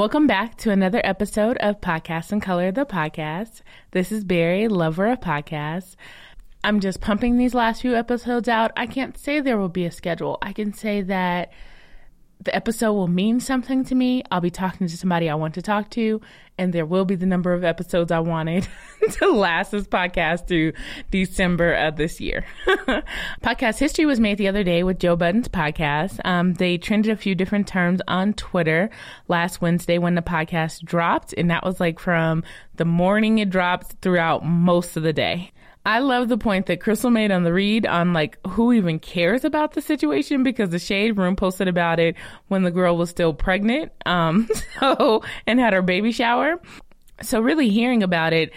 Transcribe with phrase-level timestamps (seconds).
[0.00, 3.60] Welcome back to another episode of Podcast in Color, the podcast.
[3.90, 5.94] This is Barry, lover of podcasts.
[6.64, 8.70] I'm just pumping these last few episodes out.
[8.78, 10.38] I can't say there will be a schedule.
[10.40, 11.52] I can say that
[12.42, 14.22] the episode will mean something to me.
[14.30, 16.20] I'll be talking to somebody I want to talk to,
[16.56, 18.66] and there will be the number of episodes I wanted
[19.12, 20.72] to last this podcast through
[21.10, 22.44] December of this year.
[23.42, 26.18] podcast history was made the other day with Joe Budden's podcast.
[26.24, 28.88] Um, they trended a few different terms on Twitter
[29.28, 32.42] last Wednesday when the podcast dropped, and that was like from
[32.76, 35.52] the morning it dropped throughout most of the day.
[35.86, 39.44] I love the point that Crissle made on the read on like who even cares
[39.44, 42.16] about the situation because the Shade Room posted about it
[42.48, 44.48] when the girl was still pregnant, um,
[44.80, 46.60] so and had her baby shower.
[47.22, 48.52] So really hearing about it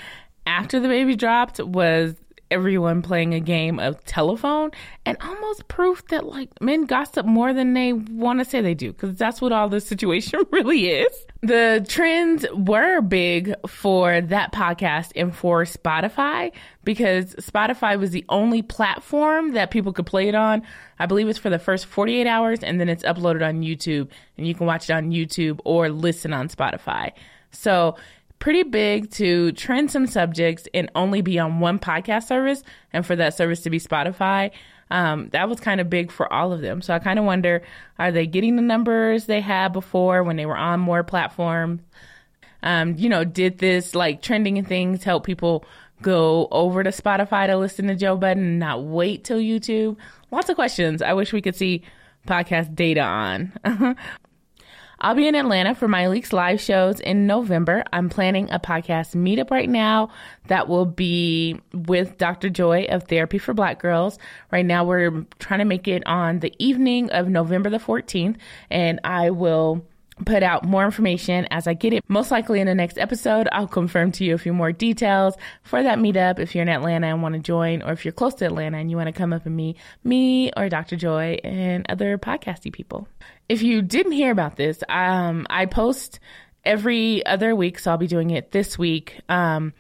[0.46, 2.16] after the baby dropped was
[2.54, 4.70] everyone playing a game of telephone
[5.06, 8.94] and almost proof that like men gossip more than they want to say they do
[8.94, 11.26] because that's what all this situation really is.
[11.42, 16.52] The trends were big for that podcast and for Spotify
[16.84, 20.62] because Spotify was the only platform that people could play it on.
[21.00, 24.48] I believe it's for the first 48 hours and then it's uploaded on YouTube and
[24.48, 27.12] you can watch it on YouTube or listen on Spotify.
[27.52, 27.96] So
[28.44, 33.16] pretty big to trend some subjects and only be on one podcast service and for
[33.16, 34.52] that service to be Spotify.
[34.92, 36.82] Um, that was kind of big for all of them.
[36.82, 37.62] So I kind of wonder
[37.98, 41.80] are they getting the numbers they had before when they were on more platforms?
[42.62, 45.64] Um, you know, did this like trending and things help people
[46.02, 49.96] go over to Spotify to listen to Joe Budden and not wait till YouTube?
[50.32, 51.02] Lots of questions.
[51.02, 51.84] I wish we could see
[52.28, 53.54] podcast data on.
[55.04, 57.84] I'll be in Atlanta for my Leaks live shows in November.
[57.92, 60.12] I'm planning a podcast meetup right now
[60.48, 62.50] that will be with Dr.
[62.50, 64.18] Joy of Therapy for Black Girls.
[64.50, 68.38] Right now, we're trying to make it on the evening of November the 14th,
[68.70, 69.86] and I will
[70.26, 72.06] put out more information as I get it.
[72.08, 75.84] Most likely in the next episode, I'll confirm to you a few more details for
[75.84, 78.46] that meetup if you're in Atlanta and want to join, or if you're close to
[78.46, 79.76] Atlanta and you want to come up and meet
[80.06, 80.96] me or Dr.
[80.96, 83.10] Joy and other podcasty people.
[83.50, 86.20] If you didn't hear about this, um, I post
[86.64, 89.20] every other week, so I'll be doing it this week.
[89.30, 89.74] Um,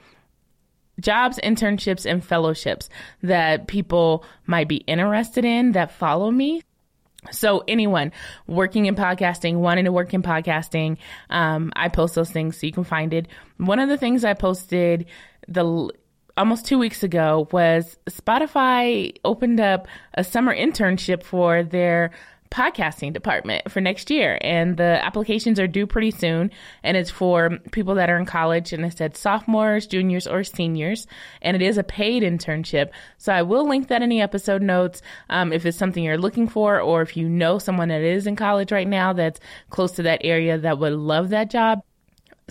[1.00, 2.90] jobs, internships, and fellowships
[3.22, 6.62] that people might be interested in that follow me.
[7.32, 8.12] So anyone
[8.48, 10.98] working in podcasting, wanting to work in podcasting,
[11.30, 13.28] um, I post those things so you can find it.
[13.58, 15.06] One of the things I posted
[15.48, 15.90] the
[16.36, 22.12] almost two weeks ago was Spotify opened up a summer internship for their
[22.54, 24.38] podcasting department for next year.
[24.42, 26.52] And the applications are due pretty soon.
[26.84, 28.72] And it's for people that are in college.
[28.72, 31.08] And it said sophomores, juniors, or seniors.
[31.42, 32.92] And it is a paid internship.
[33.18, 36.48] So I will link that in the episode notes um, if it's something you're looking
[36.48, 40.04] for, or if you know someone that is in college right now that's close to
[40.04, 41.82] that area that would love that job.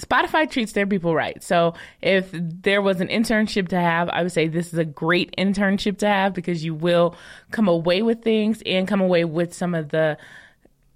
[0.01, 1.43] Spotify treats their people right.
[1.43, 5.35] So if there was an internship to have, I would say this is a great
[5.37, 7.15] internship to have because you will
[7.51, 10.17] come away with things and come away with some of the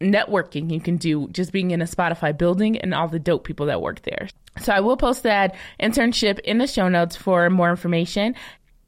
[0.01, 3.67] networking you can do just being in a Spotify building and all the dope people
[3.67, 4.29] that work there.
[4.61, 8.35] So I will post that internship in the show notes for more information.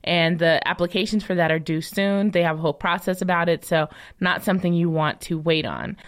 [0.05, 2.31] And the applications for that are due soon.
[2.31, 3.65] They have a whole process about it.
[3.65, 3.89] So
[4.21, 5.99] not something you want to wait on.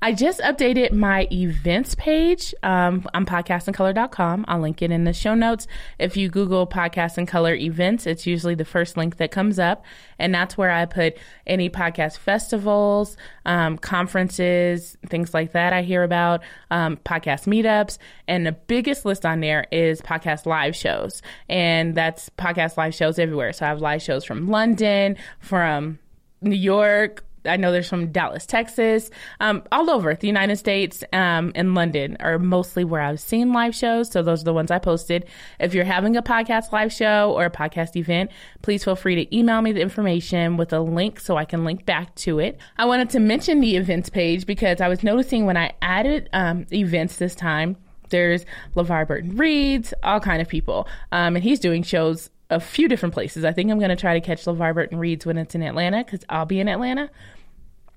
[0.00, 4.44] I just updated my events page um, on podcastsincolor.com.
[4.46, 5.66] I'll link it in the show notes.
[5.98, 9.84] If you Google Podcast in Color events, it's usually the first link that comes up.
[10.16, 16.04] And that's where I put any podcast festivals, um, conferences, things like that I hear
[16.04, 17.98] about, um, podcast meetups.
[18.28, 21.22] And the biggest list on there is podcast live shows.
[21.48, 23.52] And that's podcast live shows everywhere.
[23.52, 25.98] So I have live shows from London, from
[26.40, 29.10] New York, I know there's from Dallas, Texas,
[29.40, 33.74] um, all over the United States um, and London are mostly where I've seen live
[33.74, 34.10] shows.
[34.10, 35.26] So those are the ones I posted.
[35.58, 38.30] If you're having a podcast live show or a podcast event,
[38.62, 41.84] please feel free to email me the information with a link so I can link
[41.86, 42.58] back to it.
[42.76, 46.66] I wanted to mention the events page because I was noticing when I added um,
[46.72, 47.76] events this time,
[48.10, 50.88] there's LeVar Burton Reads, all kind of people.
[51.12, 53.44] Um, and he's doing shows a few different places.
[53.44, 56.04] I think I'm going to try to catch LeVar Burton Reads when it's in Atlanta
[56.04, 57.10] because I'll be in Atlanta.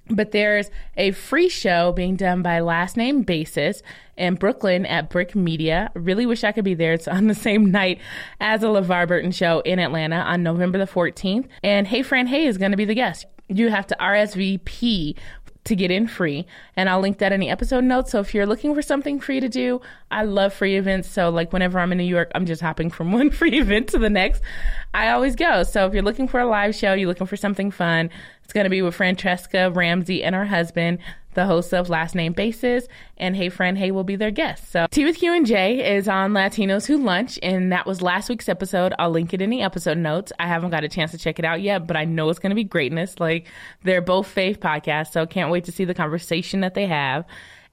[0.10, 3.82] But there's a free show being done by Last Name Basis
[4.18, 5.90] in Brooklyn at Brick Media.
[5.94, 6.94] Really wish I could be there.
[6.94, 8.00] It's on the same night
[8.40, 11.48] as a LeVar Burton show in Atlanta on November the 14th.
[11.64, 13.26] And Hey Fran Hey is going to be the guest.
[13.48, 15.18] You have to RSVP
[15.64, 16.46] to get in free.
[16.76, 18.12] And I'll link that in the episode notes.
[18.12, 21.10] So if you're looking for something free to do, I love free events.
[21.10, 24.00] So like whenever I'm in New York, I'm just hopping from one free event to
[24.00, 24.42] the next.
[24.94, 25.64] I always go.
[25.64, 28.10] So if you're looking for a live show, you're looking for something fun,
[28.52, 30.98] It's going to be with Franchesca Ramsey and her husband,
[31.36, 34.74] the host of Last Name Basis, and Hey Fran Hey will be their guest.
[34.74, 38.28] So Tea with Q and J is on Latinos Who Lunch, and that was last
[38.28, 38.94] week's episode.
[39.00, 40.34] I'll link it in the episode notes.
[40.38, 42.50] I haven't got a chance to check it out yet, but I know it's going
[42.50, 43.22] to be greatness.
[43.22, 43.48] Like
[43.84, 47.24] they're both faith podcasts, so can't wait to see the conversation that they have.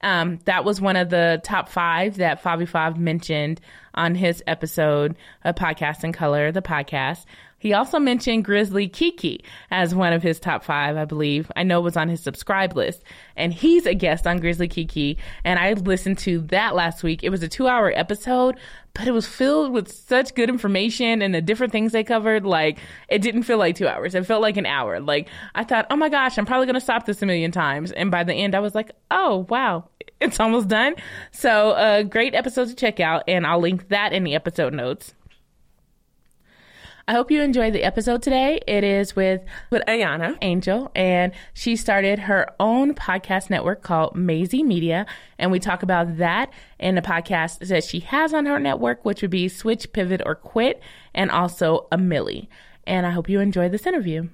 [0.01, 3.59] Um, that was one of the top five that Favy Fav mentioned
[3.95, 7.25] on his episode of Podcast in Color, the podcast.
[7.59, 11.51] He also mentioned Grizzly Kiki as one of his top five, I believe.
[11.55, 13.03] I know it was on his subscribe list.
[13.35, 15.17] And he's a guest on Grizzly Kiki.
[15.43, 17.23] And I listened to that last week.
[17.23, 18.57] It was a two hour episode,
[18.93, 22.45] but it was filled with such good information and the different things they covered.
[22.45, 22.79] Like,
[23.09, 24.15] it didn't feel like two hours.
[24.15, 25.01] It felt like an hour.
[25.01, 27.91] Like, I thought, oh my gosh, I'm probably going to stop this a million times.
[27.91, 29.89] And by the end, I was like, oh, wow,
[30.21, 30.95] it's almost done.
[31.31, 33.23] So, a uh, great episode to check out.
[33.27, 35.13] And I'll link that in the episode notes.
[37.09, 38.59] I hope you enjoyed the episode today.
[38.67, 39.41] It is with,
[39.71, 45.07] with Ahyiana Angel, and she started her own podcast network called Mayzie Media.
[45.39, 49.23] And we talk about that in the podcast that she has on her network, which
[49.23, 50.83] would be Switch, Pivot, or Quit,
[51.15, 52.47] and also a Milli.
[52.85, 54.29] And I hope you enjoy this interview.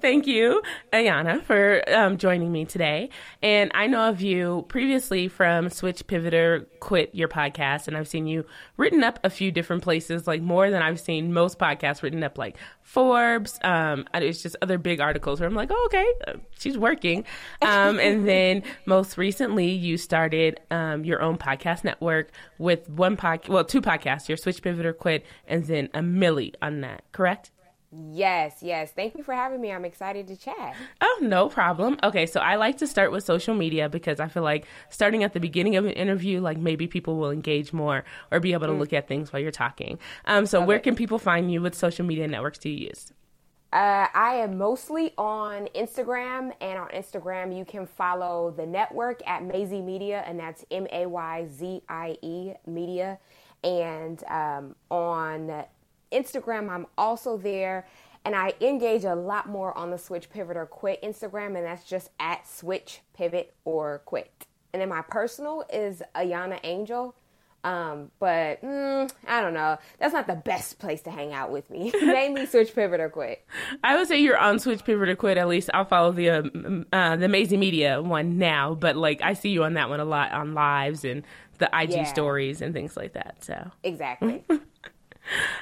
[0.00, 0.62] Thank you,
[0.94, 3.10] Ahyiana, for um, joining me today.
[3.42, 8.08] And I know of you previously from Switch Pivot or Quit Your Podcast, and I've
[8.08, 8.46] seen you
[8.78, 12.38] written up a few different places, like more than I've seen most podcasts written up,
[12.38, 13.58] like Forbes.
[13.62, 17.24] Um, it's just other big articles where I'm like, oh, okay, uh, she's working.
[17.60, 23.50] Um, and then most recently, you started um, your own podcast network with one podcast,
[23.50, 27.50] well, two podcasts, your Switch Pivot or Quit, and then a Milli on that, correct?
[27.92, 28.92] Yes, yes.
[28.92, 29.72] Thank you for having me.
[29.72, 30.76] I'm excited to chat.
[31.00, 31.98] Oh, no problem.
[32.04, 35.32] Okay, so I like to start with social media because I feel like starting at
[35.32, 38.74] the beginning of an interview, like maybe people will engage more or be able to
[38.74, 38.78] mm.
[38.78, 39.98] look at things while you're talking.
[40.26, 41.62] Um, so where can people find you?
[41.62, 43.12] What social media networks do you use?
[43.72, 49.42] Uh, I am mostly on Instagram, and on Instagram, you can follow the network at
[49.44, 53.18] Mayzie Media, and that's M A Y Z I E Media.
[53.62, 55.64] And um, on
[56.12, 57.86] Instagram, I'm also there.
[58.24, 61.84] And I engage a lot more on the Switch Pivot or Quit Instagram, and that's
[61.84, 64.46] just at Switch Pivot or Quit.
[64.72, 67.14] And then my personal is Ahyiana Angel.
[67.62, 69.78] Um, but mm, I don't know.
[69.98, 71.92] That's not the best place to hang out with me.
[72.00, 73.44] Mainly Switch Pivot or Quit.
[73.84, 75.36] I would say you're on Switch Pivot or Quit.
[75.36, 78.74] At least I'll follow the um, uh, the Mayzie Media one now.
[78.74, 81.22] But like I see you on that one a lot on lives and
[81.58, 82.04] the IG yeah.
[82.04, 83.44] stories and things like that.
[83.44, 84.44] So exactly.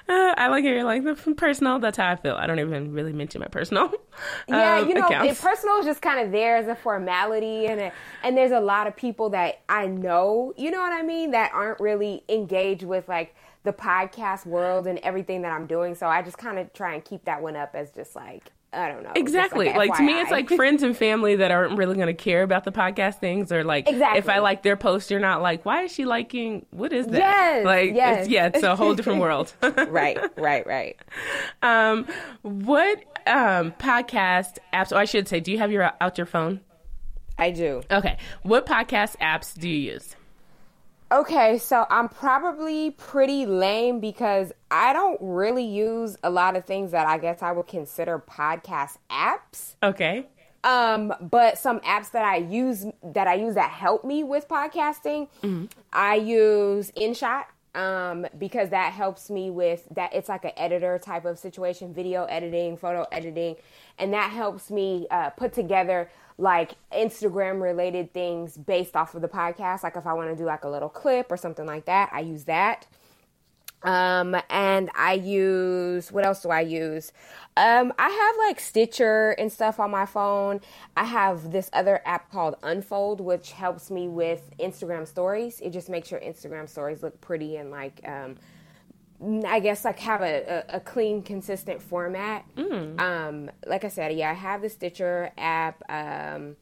[0.08, 0.68] Uh, I like it.
[0.68, 1.78] You're Like the personal.
[1.78, 2.34] That's how I feel.
[2.34, 3.92] I don't even really mention my personal.
[4.48, 7.80] Yeah, um, you know, it, personal is just kind of there as a formality, and
[7.80, 7.92] a,
[8.24, 10.52] and there's a lot of people that I know.
[10.56, 11.30] You know what I mean?
[11.30, 15.94] That aren't really engaged with like the podcast world and everything that I'm doing.
[15.94, 18.88] So I just kind of try and keep that one up as just like I
[18.88, 19.12] don't know.
[19.14, 19.66] Exactly.
[19.66, 22.42] Like, like to me, it's like friends and family that aren't really going to care
[22.42, 24.18] about the podcast things, or like exactly.
[24.18, 26.66] if I like their post, you're not like, why is she liking?
[26.70, 27.18] What is that?
[27.18, 27.64] Yes.
[27.64, 28.20] Like, yes.
[28.20, 29.54] It's, yeah, it's a whole different world.
[29.62, 30.18] right.
[30.36, 30.66] Right.
[30.66, 30.96] Right.
[31.62, 32.06] Um,
[32.42, 34.92] what um podcast apps?
[34.92, 36.60] Or I should say, do you have your out your phone?
[37.38, 37.82] I do.
[37.90, 38.18] Okay.
[38.42, 40.14] What podcast apps do you use?
[41.10, 46.90] Okay, so I'm probably pretty lame because I don't really use a lot of things
[46.90, 49.76] that I guess I would consider podcast apps.
[49.82, 50.26] Okay.
[50.64, 55.28] Um, but some apps that I use that I use that help me with podcasting,
[55.42, 55.66] mm-hmm.
[55.92, 60.12] I use InShot um, because that helps me with that.
[60.12, 63.56] It's like an editor type of situation, video editing, photo editing,
[63.98, 69.28] and that helps me uh, put together like Instagram related things based off of the
[69.28, 69.82] podcast.
[69.82, 72.20] Like if I want to do like a little clip or something like that, I
[72.20, 72.86] use that.
[73.82, 77.12] Um, and I use what else do I use?
[77.56, 80.60] Um, I have like Stitcher and stuff on my phone.
[80.96, 85.60] I have this other app called Unfold, which helps me with Instagram stories.
[85.60, 88.36] It just makes your Instagram stories look pretty and like um,
[89.20, 92.44] I guess like have a, a, a clean, consistent format.
[92.56, 93.00] Mm.
[93.00, 95.82] Um, like I said, yeah, I have the Stitcher app.
[95.88, 96.56] Um,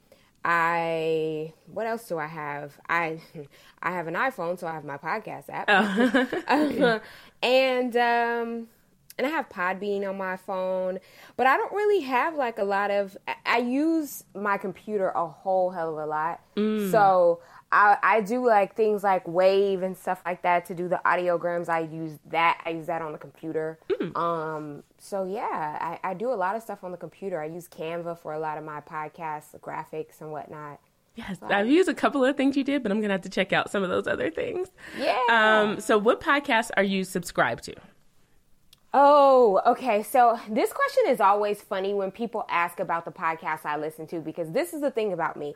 [0.45, 2.79] I what else do I have?
[2.89, 3.21] I
[3.83, 7.01] I have an iPhone, so I have my podcast app, oh.
[7.43, 8.69] and um,
[9.19, 11.01] and I have Podbean on my phone.
[11.37, 13.17] But I don't really have like a lot of.
[13.45, 16.93] I use my computer a whole hell of a lot, mm.
[16.93, 17.41] so
[17.77, 21.69] I, I do like things like Wavve and stuff like that to do the audiograms.
[21.69, 22.63] I use that.
[22.65, 23.79] I use that on the computer.
[23.91, 24.17] Mm.
[24.17, 27.39] Um, so yeah, I, I do a lot of stuff on the computer.
[27.39, 30.81] I use Canva for a lot of my podcasts, graphics and whatnot.
[31.17, 33.29] Yes, but, I've used a couple of things you did, but I'm gonna have to
[33.29, 34.69] check out some of those other things.
[34.99, 35.19] Yeah.
[35.31, 37.75] Um, so what podcasts are you subscribed to?
[38.95, 40.03] Oh, okay.
[40.03, 44.21] So this question is always funny when people ask about the podcasts I listen to
[44.21, 45.55] because this is the thing about me.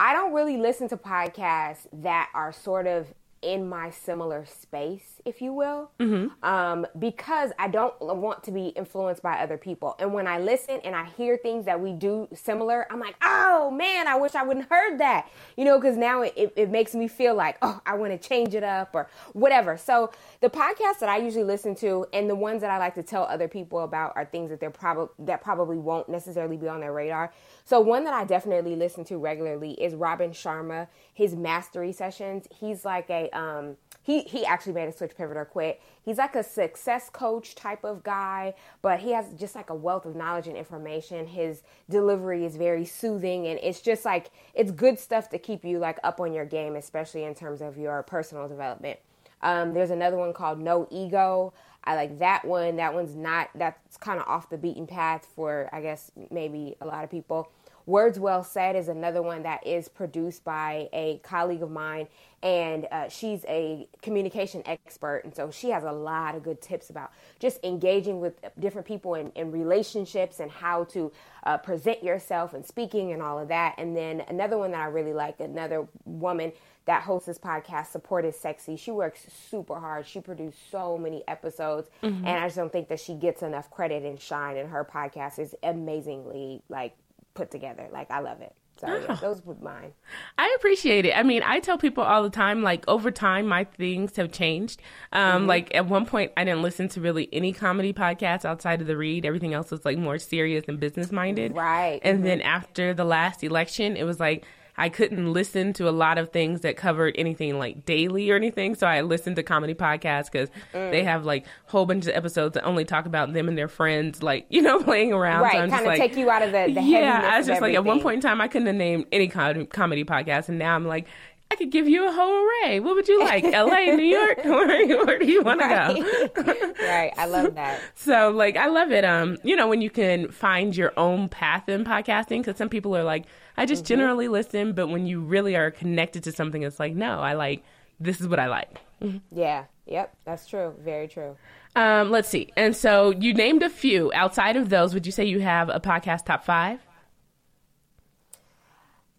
[0.00, 5.40] I don't really listen to podcasts that are sort of in my similar space, if
[5.40, 6.28] you will, mm-hmm.
[6.44, 9.96] um, because I don't want to be influenced by other people.
[9.98, 13.70] And when I listen and I hear things that we do similar, I'm like, oh
[13.70, 17.08] man, I wish I wouldn't heard that, you know, because now it, it makes me
[17.08, 19.78] feel like, oh, I want to change it up or whatever.
[19.78, 23.02] So the podcasts that I usually listen to and the ones that I like to
[23.02, 26.80] tell other people about are things that they're probably that probably won't necessarily be on
[26.80, 27.32] their radar.
[27.64, 30.88] So one that I definitely listen to regularly is Robin Sharma.
[31.14, 32.46] His mastery sessions.
[32.58, 35.80] He's like a um, he he actually made a switch pivot or quit.
[36.04, 40.06] He's like a success coach type of guy, but he has just like a wealth
[40.06, 41.26] of knowledge and information.
[41.26, 45.78] His delivery is very soothing and it's just like it's good stuff to keep you
[45.78, 48.98] like up on your game, especially in terms of your personal development.
[49.42, 51.52] Um, there's another one called No Ego.
[51.84, 52.76] I like that one.
[52.76, 56.86] That one's not that's kind of off the beaten path for I guess maybe a
[56.86, 57.50] lot of people.
[57.90, 62.06] Words Well Said is another one that is produced by a colleague of mine,
[62.40, 65.22] and uh, she's a communication expert.
[65.24, 69.16] And so she has a lot of good tips about just engaging with different people
[69.16, 71.10] in, in relationships and how to
[71.42, 73.74] uh, present yourself and speaking and all of that.
[73.76, 76.52] And then another one that I really like, another woman
[76.84, 78.76] that hosts this podcast, Support is Sexy.
[78.76, 80.06] She works super hard.
[80.06, 82.24] She produced so many episodes, mm-hmm.
[82.24, 84.56] and I just don't think that she gets enough credit and shine.
[84.56, 86.94] And her podcast is amazingly like
[87.34, 87.88] put together.
[87.92, 88.54] Like I love it.
[88.80, 89.04] So oh.
[89.08, 89.92] yeah, those were mine.
[90.38, 91.12] I appreciate it.
[91.16, 94.80] I mean, I tell people all the time, like over time, my things have changed.
[95.12, 95.46] Um, mm-hmm.
[95.48, 98.96] Like at one point, I didn't listen to really any comedy podcasts outside of the
[98.96, 99.26] read.
[99.26, 101.54] Everything else was like more serious and business minded.
[101.54, 102.00] Right.
[102.02, 102.26] And mm-hmm.
[102.26, 104.46] then after the last election, it was like
[104.80, 108.74] I couldn't listen to a lot of things that covered anything like daily or anything.
[108.74, 110.90] So I listened to comedy podcasts because mm.
[110.90, 113.68] they have like a whole bunch of episodes that only talk about them and their
[113.68, 115.42] friends, like, you know, playing around.
[115.42, 115.52] Right.
[115.52, 117.30] So kind of like, take you out of the, the Yeah.
[117.30, 119.66] I was just like, at one point in time, I couldn't have named any com-
[119.66, 120.48] comedy podcast.
[120.48, 121.06] And now I'm like,
[121.50, 122.78] I could give you a whole array.
[122.78, 123.42] What would you like?
[123.52, 124.38] LA, New York?
[124.44, 125.96] Where, where do you want right.
[125.96, 126.74] to go?
[126.84, 127.12] right.
[127.16, 127.80] I love that.
[127.94, 129.04] So like I love it.
[129.04, 132.96] Um, you know, when you can find your own path in podcasting, because some people
[132.96, 133.26] are like,
[133.56, 133.88] I just mm-hmm.
[133.88, 137.64] generally listen, but when you really are connected to something, it's like, no, I like
[137.98, 138.80] this is what I like.
[139.02, 139.38] Mm-hmm.
[139.38, 139.64] Yeah.
[139.86, 140.16] Yep.
[140.24, 140.74] That's true.
[140.78, 141.36] Very true.
[141.76, 142.52] Um, let's see.
[142.56, 144.12] And so you named a few.
[144.14, 146.80] Outside of those, would you say you have a podcast top five?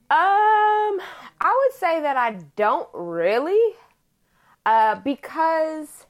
[0.09, 0.99] Um,
[1.41, 3.73] I would say that I don't really,
[4.63, 6.05] uh, because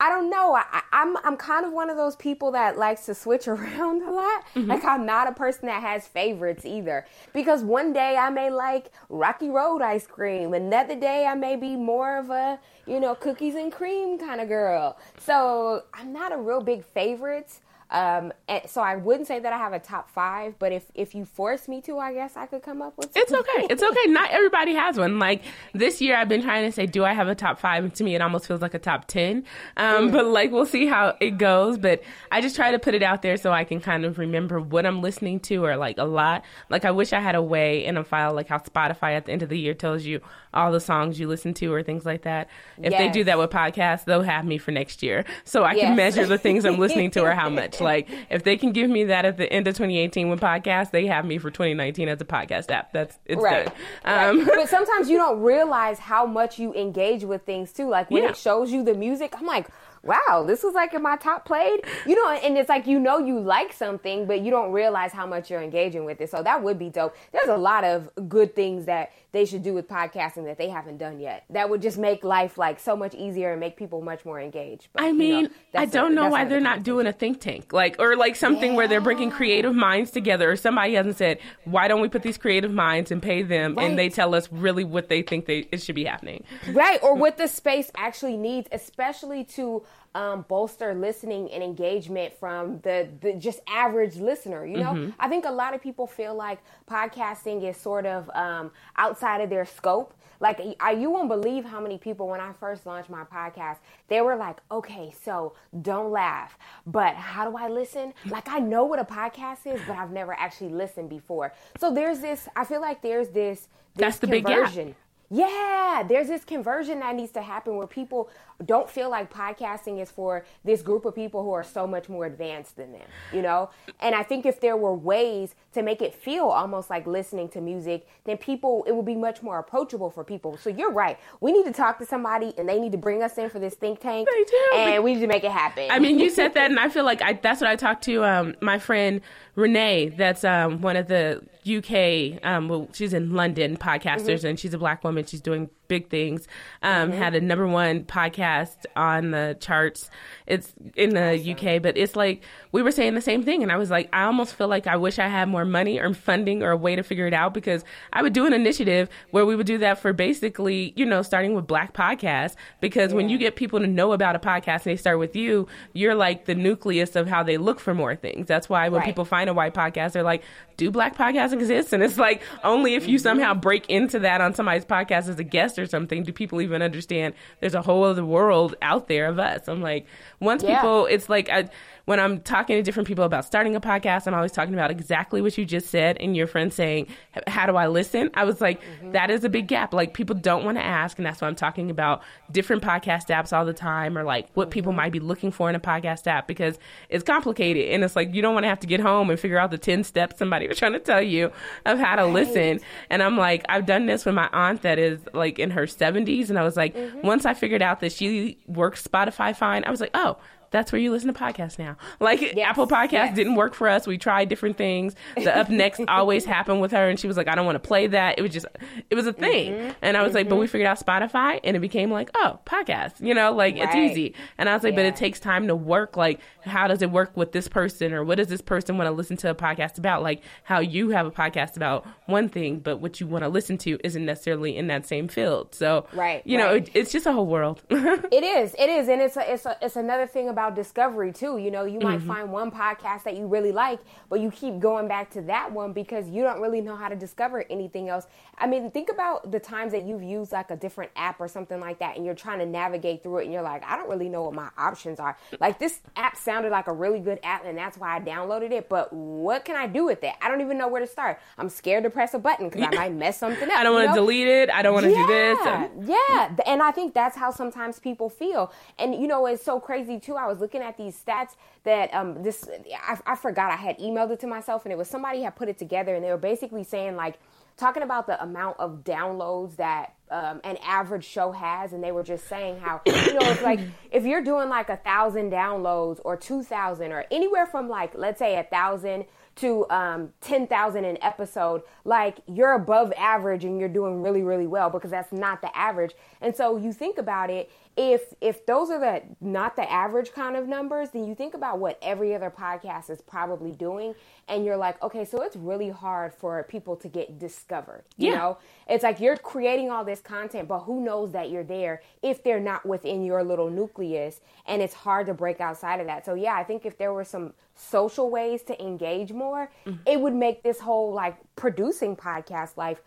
[0.00, 0.56] I don't know.
[0.56, 4.02] I, am I'm, I'm kind of one of those people that likes to switch around
[4.02, 4.44] a lot.
[4.56, 4.68] Mm-hmm.
[4.68, 7.06] Like I'm not a person that has favorites either.
[7.32, 11.76] Because one day I may like Rocky Road ice cream, another day I may be
[11.76, 14.98] more of a you know cookies and cream kind of girl.
[15.20, 17.60] So I'm not a real big favorites.
[17.92, 18.32] Um,
[18.66, 21.68] so I wouldn't say that I have a top five, but if if you force
[21.68, 23.14] me to, I guess I could come up with.
[23.14, 23.66] It's okay.
[23.68, 24.06] It's okay.
[24.06, 25.18] Not everybody has one.
[25.18, 25.42] Like
[25.74, 27.84] this year, I've been trying to say, do I have a top five?
[27.84, 29.44] And to me, it almost feels like a top ten.
[29.76, 30.12] Um, mm.
[30.12, 31.76] But like we'll see how it goes.
[31.76, 34.58] But I just try to put it out there so I can kind of remember
[34.58, 36.44] what I'm listening to, or like a lot.
[36.70, 39.32] Like I wish I had a way in a file, like how Spotify at the
[39.32, 40.22] end of the year tells you
[40.54, 42.48] all the songs you listen to or things like that.
[42.78, 42.98] If yes.
[42.98, 45.82] they do that with podcasts, they'll have me for next year, so I yes.
[45.82, 47.81] can measure the things I'm listening to or how much.
[47.92, 51.06] Like if they can give me that at the end of 2018 with podcast, they
[51.06, 52.92] have me for 2019 as a podcast app.
[52.92, 53.66] That's it's right.
[53.66, 53.74] done.
[54.04, 54.56] Um, right.
[54.56, 57.88] But sometimes you don't realize how much you engage with things too.
[57.88, 58.30] Like when yeah.
[58.30, 59.68] it shows you the music, I'm like,
[60.02, 61.80] wow, this was like in my top played.
[62.06, 65.26] You know, and it's like you know you like something, but you don't realize how
[65.26, 66.30] much you're engaging with it.
[66.30, 67.14] So that would be dope.
[67.32, 70.98] There's a lot of good things that they should do with podcasting that they haven't
[70.98, 71.44] done yet.
[71.50, 74.88] That would just make life like so much easier and make people much more engaged.
[74.92, 77.40] But, I mean, you know, I don't a, know why they're not doing a think
[77.40, 78.76] tank, like or like something yeah.
[78.76, 80.50] where they're bringing creative minds together.
[80.50, 83.88] Or somebody hasn't said, why don't we put these creative minds and pay them, right.
[83.88, 87.02] and they tell us really what they think they it should be happening, right?
[87.02, 89.82] Or what the space actually needs, especially to
[90.14, 94.66] um, bolster listening and engagement from the, the just average listener.
[94.66, 95.10] You know, mm-hmm.
[95.18, 99.50] I think a lot of people feel like podcasting is sort of um, outside of
[99.50, 100.14] their scope.
[100.40, 103.76] Like, I, you won't believe how many people, when I first launched my podcast,
[104.08, 108.12] they were like, okay, so don't laugh, but how do I listen?
[108.26, 111.54] Like, I know what a podcast is, but I've never actually listened before.
[111.78, 114.86] So there's this, I feel like there's this, this That's the conversion.
[114.86, 118.28] big gap Yeah, there's this conversion that needs to happen where people
[118.62, 122.26] don't feel like podcasting is for this group of people who are so much more
[122.26, 123.70] advanced than them, you know?
[124.00, 127.60] And I think if there were ways to make it feel almost like listening to
[127.60, 130.56] music, then people, it would be much more approachable for people.
[130.56, 131.18] So you're right.
[131.40, 133.74] We need to talk to somebody and they need to bring us in for this
[133.74, 134.28] think tank.
[134.28, 134.78] They do.
[134.78, 135.88] And we need to make it happen.
[135.90, 138.24] I mean, you said that, and I feel like I, that's what I talked to
[138.24, 139.20] um, my friend
[139.54, 140.10] Renee.
[140.10, 142.44] That's um, one of the UK.
[142.44, 144.46] Um, well, she's in London podcasters, mm-hmm.
[144.48, 145.24] and she's a black woman.
[145.26, 146.48] She's doing big things.
[146.82, 147.18] Um, mm-hmm.
[147.18, 150.08] Had a number one podcast on the charts.
[150.46, 151.52] It's in the awesome.
[151.52, 154.22] UK, but it's like we were saying the same thing, and I was like, I
[154.22, 157.02] almost feel like I wish I had more money or funding or a way to
[157.02, 160.14] figure it out because I would do an initiative where we would do that for
[160.14, 162.56] basically, you know, starting with black podcasts.
[162.80, 163.16] Because yeah.
[163.16, 166.14] when you get people to know about a podcast and they start with you, you're
[166.14, 168.46] like the nucleus of how they look for more things.
[168.46, 169.06] That's why when right.
[169.06, 170.42] people find a white podcast, they're like,
[170.78, 171.92] do black podcasts exist?
[171.92, 173.22] And it's like only if you mm-hmm.
[173.22, 176.82] somehow break into that on somebody's podcast as a guest or something do people even
[176.82, 179.68] understand there's a whole other world out there of us.
[179.68, 180.06] I'm like,
[180.40, 180.76] once yeah.
[180.76, 181.68] people, it's like I,
[182.04, 185.40] when I'm talking to different people about starting a podcast, I'm always talking about exactly
[185.40, 186.16] what you just said.
[186.18, 187.08] And your friend saying,
[187.46, 188.30] How do I listen?
[188.34, 189.12] I was like, mm-hmm.
[189.12, 189.94] that is a big gap.
[189.94, 191.18] Like, people don't want to ask.
[191.18, 194.64] And that's why I'm talking about different podcast apps all the time or like what
[194.64, 194.72] mm-hmm.
[194.72, 196.78] people might be looking for in a podcast app because
[197.08, 197.90] it's complicated.
[197.90, 199.78] And it's like, you don't want to have to get home and figure out the
[199.78, 201.52] 10 steps somebody was trying to tell you
[201.86, 202.32] of how to right.
[202.32, 202.80] listen.
[203.10, 206.48] And I'm like, I've done this with my aunt that is like in her 70s.
[206.48, 207.26] And I was like, mm-hmm.
[207.26, 210.38] once I figured out that she works Spotify fine, I was like, oh,
[210.72, 211.96] that's where you listen to podcasts now.
[212.18, 213.36] Like yes, Apple Podcasts yes.
[213.36, 214.06] didn't work for us.
[214.06, 215.14] We tried different things.
[215.36, 217.86] The up next always happened with her, and she was like, I don't want to
[217.86, 218.38] play that.
[218.38, 218.66] It was just,
[219.10, 219.74] it was a thing.
[219.74, 219.90] Mm-hmm.
[220.02, 220.36] And I was mm-hmm.
[220.36, 220.72] like, but we mm-hmm.
[220.72, 223.20] figured out Spotify, and it became like, oh, podcast.
[223.20, 223.84] You know, like right.
[223.84, 224.34] it's easy.
[224.58, 225.00] And I was like, yeah.
[225.00, 226.16] but it takes time to work.
[226.16, 229.12] Like, how does it work with this person, or what does this person want to
[229.12, 230.22] listen to a podcast about?
[230.22, 233.78] Like how you have a podcast about one thing, but what you want to listen
[233.78, 235.74] to isn't necessarily in that same field.
[235.74, 236.64] So, right, you right.
[236.64, 237.82] know, it, it's just a whole world.
[237.90, 241.32] it is, it is, and it's a, it's a, it's another thing about about discovery
[241.32, 241.58] too.
[241.58, 242.28] You know, you might mm-hmm.
[242.28, 245.92] find one podcast that you really like, but you keep going back to that one
[245.92, 248.26] because you don't really know how to discover anything else.
[248.58, 251.80] I mean, think about the times that you've used like a different app or something
[251.80, 254.28] like that and you're trying to navigate through it and you're like, I don't really
[254.28, 255.36] know what my options are.
[255.58, 258.88] Like this app sounded like a really good app and that's why I downloaded it,
[258.88, 260.32] but what can I do with it?
[260.40, 261.40] I don't even know where to start.
[261.58, 263.76] I'm scared to press a button because I might mess something up.
[263.76, 264.70] I don't want to delete it.
[264.70, 266.08] I don't want to yeah, do this.
[266.08, 266.56] Yeah.
[266.66, 268.72] And I think that's how sometimes people feel.
[268.98, 270.36] And you know, it's so crazy too.
[270.36, 272.68] I was looking at these stats that um this
[273.06, 275.68] I, I forgot I had emailed it to myself and it was somebody had put
[275.68, 277.38] it together and they were basically saying like
[277.76, 282.22] talking about the amount of downloads that um, an average show has, and they were
[282.22, 286.36] just saying how you know it's like if you're doing like a thousand downloads or
[286.36, 291.82] two thousand or anywhere from like let's say a thousand to um, 10,000 an episode,
[292.06, 296.14] like you're above average and you're doing really, really well because that's not the average.
[296.40, 300.56] And so you think about it, if if those are the not the average kind
[300.56, 304.14] of numbers, then you think about what every other podcast is probably doing,
[304.48, 308.04] and you're like, okay, so it's really hard for people to get discovered.
[308.16, 308.38] You yeah.
[308.38, 312.42] know, it's like you're creating all this content, but who knows that you're there if
[312.42, 316.24] they're not within your little nucleus, and it's hard to break outside of that.
[316.24, 320.00] So yeah, I think if there were some social ways to engage more, mm-hmm.
[320.06, 323.02] it would make this whole like producing podcast life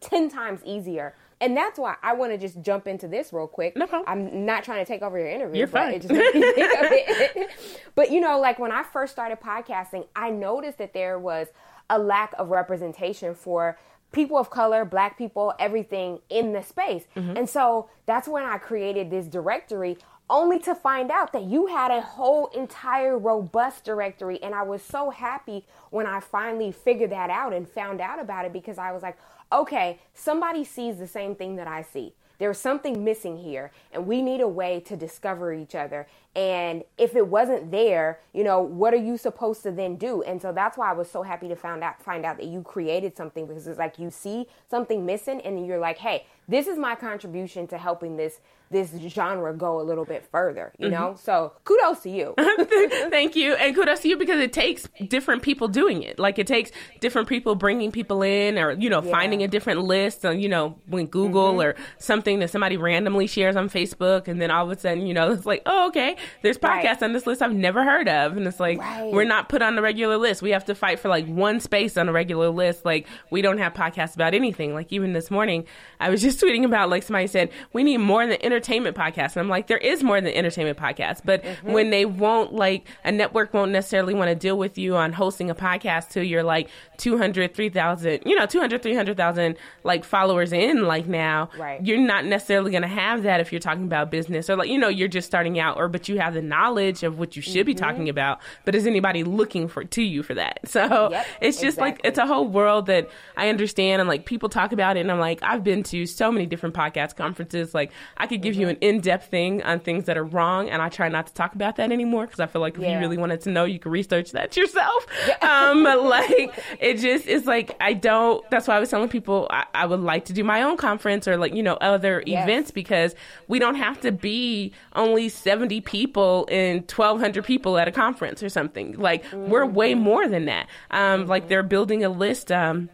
[0.00, 3.76] 10 times easier and that's why I want to just jump into this real quick.
[3.76, 4.08] No problem.
[4.08, 5.58] I'm not trying to take over your interview.
[5.58, 6.00] You're fine.
[7.94, 11.48] but you know, like when I first started podcasting, I noticed that there was
[11.90, 13.78] a lack of representation for
[14.12, 17.04] people of color, black people, everything in the space.
[17.14, 17.36] Mm-hmm.
[17.36, 21.90] And so that's when I created this directory only to find out that you had
[21.90, 27.30] a whole entire robust directory and I was so happy when I finally figured that
[27.30, 29.16] out and found out about it because I was like,
[29.52, 32.14] okay, somebody sees the same thing that I see.
[32.38, 36.06] There's something missing here, and we need a way to discover each other.
[36.34, 40.22] And if it wasn't there, you know, what are you supposed to then do?
[40.22, 42.62] And so that's why I was so happy to find out find out that you
[42.62, 46.78] created something because it's like you see something missing, and you're like, hey, this is
[46.78, 51.10] my contribution to helping this this genre go a little bit further, you know?
[51.10, 51.20] Mm-hmm.
[51.20, 52.34] So kudos to you.
[53.10, 53.54] Thank you.
[53.54, 56.18] And kudos to you because it takes different people doing it.
[56.18, 59.10] Like it takes different people bringing people in or, you know, yeah.
[59.10, 61.60] finding a different list on, you know, when Google mm-hmm.
[61.60, 64.26] or something that somebody randomly shares on Facebook.
[64.26, 66.16] And then all of a sudden, you know, it's like, oh, okay.
[66.42, 67.02] there's podcasts right.
[67.04, 68.36] on this list I've never heard of.
[68.36, 69.12] And it's like, right.
[69.12, 70.42] we're not put on the regular list.
[70.42, 72.84] We have to fight for like one space on a regular list.
[72.84, 74.74] Like, we don't have podcasts about anything.
[74.74, 75.66] Like, even this morning,
[76.00, 79.32] I was just tweeting about, like, somebody said, we need more than entertainment podcasts.
[79.32, 81.20] And I'm like, there is more than entertainment podcasts.
[81.24, 81.72] But mm-hmm.
[81.72, 85.50] when they won't, like, a network won't necessarily want to deal with you on hosting
[85.50, 86.68] a podcast till you're like
[86.98, 91.84] 200, 3,000, you know, 200, 300,000 like followers in, like now, right.
[91.84, 94.78] you're not necessarily going to have that if you're talking about business or like, you
[94.78, 97.54] know, you're just starting out or, but you have the knowledge of what you should
[97.54, 97.66] mm-hmm.
[97.66, 98.40] be talking about.
[98.64, 100.60] But is anybody looking for, to you for that?
[100.76, 101.82] So yep, it's just exactly.
[101.82, 105.00] like, it's a whole world that I understand and like people talk about it.
[105.00, 107.74] And I'm like, I've been to so many different podcast conferences.
[107.74, 108.62] Like I could give mm-hmm.
[108.62, 110.68] you an in depth thing on things that are wrong.
[110.68, 112.94] And I try not to talk about that anymore because I feel like if yeah.
[112.94, 115.06] you really wanted to know, you could research that yourself.
[115.26, 115.36] Yeah.
[115.70, 119.66] um, like it just is like, I don't, that's why I was telling people I,
[119.74, 122.44] I would like to do my own conference or like, you know, other yes.
[122.44, 123.14] events because
[123.48, 128.48] we don't have to be only 70 people and 1200 people at a conference or
[128.48, 128.96] something.
[128.98, 129.50] Like mm-hmm.
[129.50, 130.68] we're way more than that.
[130.90, 131.30] Um, mm-hmm.
[131.30, 132.90] like they're building a list, um,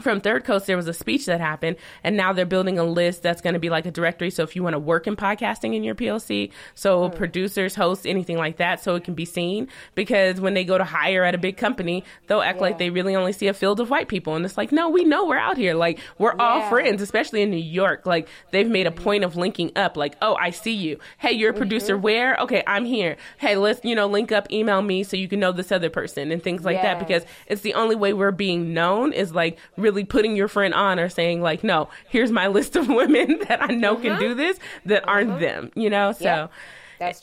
[0.00, 3.22] from Third Coast, there was a speech that happened, and now they're building a list
[3.22, 4.30] that's going to be like a directory.
[4.30, 7.14] So if you want to work in podcasting in your POC, so mm.
[7.14, 9.68] producers, hosts, anything like that, so it can be seen.
[9.94, 12.62] Because when they go to hire at a big company, they'll act yeah.
[12.62, 15.04] like they really only see a field of white people, and it's like, no, we
[15.04, 15.74] know we're out here.
[15.74, 16.42] Like we're yeah.
[16.42, 18.06] all friends, especially in New York.
[18.06, 19.96] Like they've made a point of linking up.
[19.96, 20.98] Like, oh, I see you.
[21.18, 21.94] Hey, you're a producer.
[21.94, 22.02] Mm-hmm.
[22.02, 22.36] Where?
[22.36, 23.18] Okay, I'm here.
[23.38, 26.32] Hey, let's you know link up, email me so you can know this other person
[26.32, 26.98] and things like that.
[26.98, 30.98] Because it's the only way we're being known is like really putting your friend on
[30.98, 34.58] or saying like, no, here's my list of women that I know can do this
[34.86, 36.12] that aren't them, you know?
[36.12, 36.48] So yeah,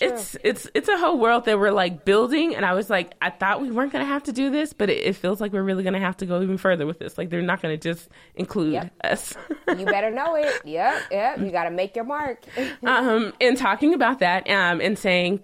[0.01, 2.55] it's, it's, it's a whole world that we're like building.
[2.55, 4.89] And I was like, I thought we weren't going to have to do this, but
[4.89, 7.17] it, it, feels like we're really going to have to go even further with this.
[7.17, 8.93] Like they're not going to just include yep.
[9.03, 9.35] us.
[9.77, 10.61] you better know it.
[10.65, 11.03] Yep.
[11.11, 11.39] Yep.
[11.39, 12.43] You got to make your mark.
[12.83, 15.43] um, and talking about that, um, and saying,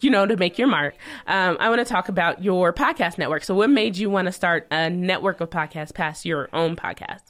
[0.00, 0.94] you know, to make your mark,
[1.26, 3.44] um, I want to talk about your podcast network.
[3.44, 7.22] So, what made you want to start a network of podcasts past your own podcast?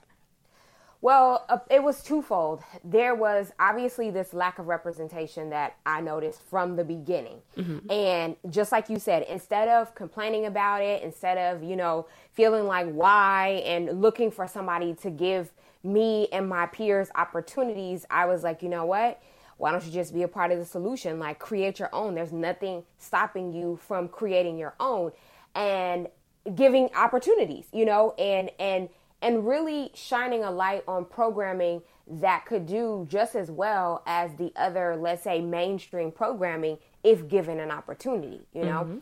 [1.00, 2.62] Well, uh, it was twofold.
[2.82, 7.38] There was obviously this lack of representation that I noticed from the beginning.
[7.56, 7.90] Mm-hmm.
[7.90, 12.66] And just like you said, instead of complaining about it, instead of, you know, feeling
[12.66, 15.52] like why and looking for somebody to give
[15.84, 19.22] me and my peers opportunities, I was like, you know what?
[19.58, 21.18] Why don't you just be a part of the solution?
[21.18, 22.14] Like create your own.
[22.14, 25.12] There's nothing stopping you from creating your own
[25.54, 26.08] and
[26.54, 28.88] giving opportunities, you know, and and
[29.20, 34.52] and really shining a light on programming that could do just as well as the
[34.56, 38.84] other, let's say, mainstream programming if given an opportunity, you know.
[38.84, 38.98] Mm-hmm.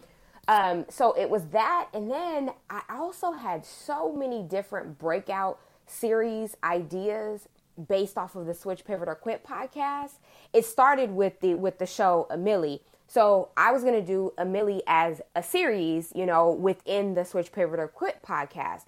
[0.49, 6.57] Um, so it was that, and then I also had so many different breakout series
[6.64, 7.49] ideas
[7.89, 10.19] based off of the Switch Pivot or Quit podcast.
[10.53, 12.81] It started with the with the show Milli.
[13.09, 17.79] So I was gonna do Milli as a series, you know, within the Switch Pivot
[17.79, 18.85] or Quit podcast.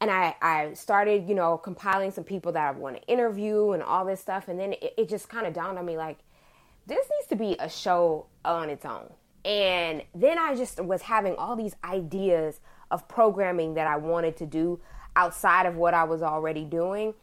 [0.00, 3.82] And I, I started, you know, compiling some people that I want to interview and
[3.82, 4.48] all this stuff.
[4.48, 6.18] And then it, it just kind of dawned on me like,
[6.86, 9.10] this needs to be a show on its own.
[9.44, 12.60] And then I just was having all these ideas
[12.90, 14.80] of programming that I wanted to do
[15.14, 17.14] outside of what I was already doing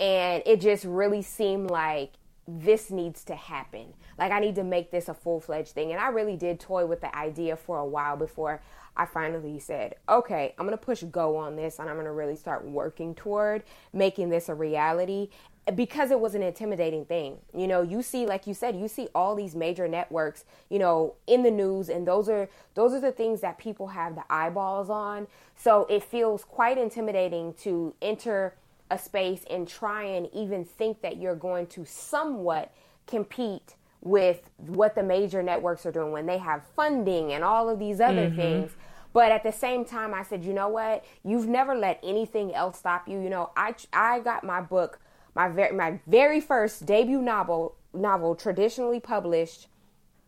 [0.00, 2.12] and it just really seemed like
[2.48, 3.92] this needs to happen.
[4.18, 5.92] Like I need to make this a full-fledged thing.
[5.92, 8.62] And I really did toy with the idea for a while before
[8.96, 12.12] I finally said, "Okay, I'm going to push go on this and I'm going to
[12.12, 15.28] really start working toward making this a reality."
[15.74, 17.36] Because it was an intimidating thing.
[17.54, 21.16] You know, you see like you said, you see all these major networks, you know,
[21.26, 24.88] in the news and those are those are the things that people have the eyeballs
[24.88, 25.26] on.
[25.54, 28.54] So it feels quite intimidating to enter
[28.90, 32.72] a space and try and even think that you're going to somewhat
[33.06, 37.78] compete with what the major networks are doing when they have funding and all of
[37.78, 38.36] these other mm-hmm.
[38.36, 38.72] things.
[39.12, 41.04] But at the same time, I said, you know what?
[41.24, 43.20] You've never let anything else stop you.
[43.20, 45.00] You know, I I got my book,
[45.34, 49.68] my very my very first debut novel novel traditionally published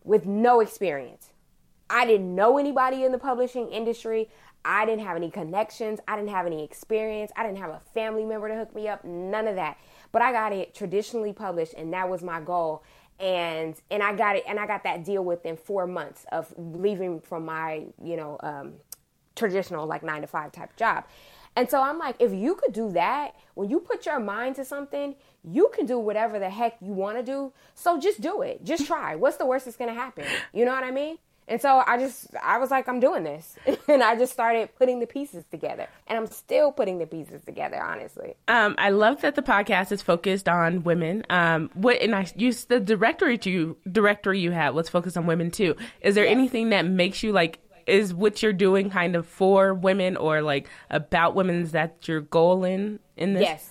[0.03, 1.31] with no experience.
[1.89, 4.29] I didn't know anybody in the publishing industry.
[4.63, 5.99] I didn't have any connections.
[6.07, 7.31] I didn't have any experience.
[7.35, 9.03] I didn't have a family member to hook me up.
[9.03, 9.77] None of that.
[10.11, 12.83] But I got it traditionally published, and that was my goal.
[13.19, 17.19] And and I got it, and I got that deal within four months of leaving
[17.21, 18.73] from my you know um,
[19.35, 21.05] traditional like nine to five type job.
[21.55, 24.65] And so I'm like, if you could do that, when you put your mind to
[24.65, 27.51] something, you can do whatever the heck you want to do.
[27.75, 28.63] So just do it.
[28.63, 29.15] Just try.
[29.15, 30.23] What's the worst that's going to happen?
[30.53, 31.17] You know what I mean?
[31.51, 33.57] And so I just, I was like, I'm doing this.
[33.89, 35.85] and I just started putting the pieces together.
[36.07, 38.35] And I'm still putting the pieces together, honestly.
[38.47, 41.25] Um, I love that the podcast is focused on women.
[41.29, 45.51] Um, what, and I use the directory you, directory you had was focused on women
[45.51, 45.75] too.
[45.99, 46.31] Is there yes.
[46.31, 50.69] anything that makes you like, is what you're doing kind of for women or like
[50.89, 51.63] about women?
[51.63, 53.43] Is that your goal in, in this?
[53.43, 53.69] Yes,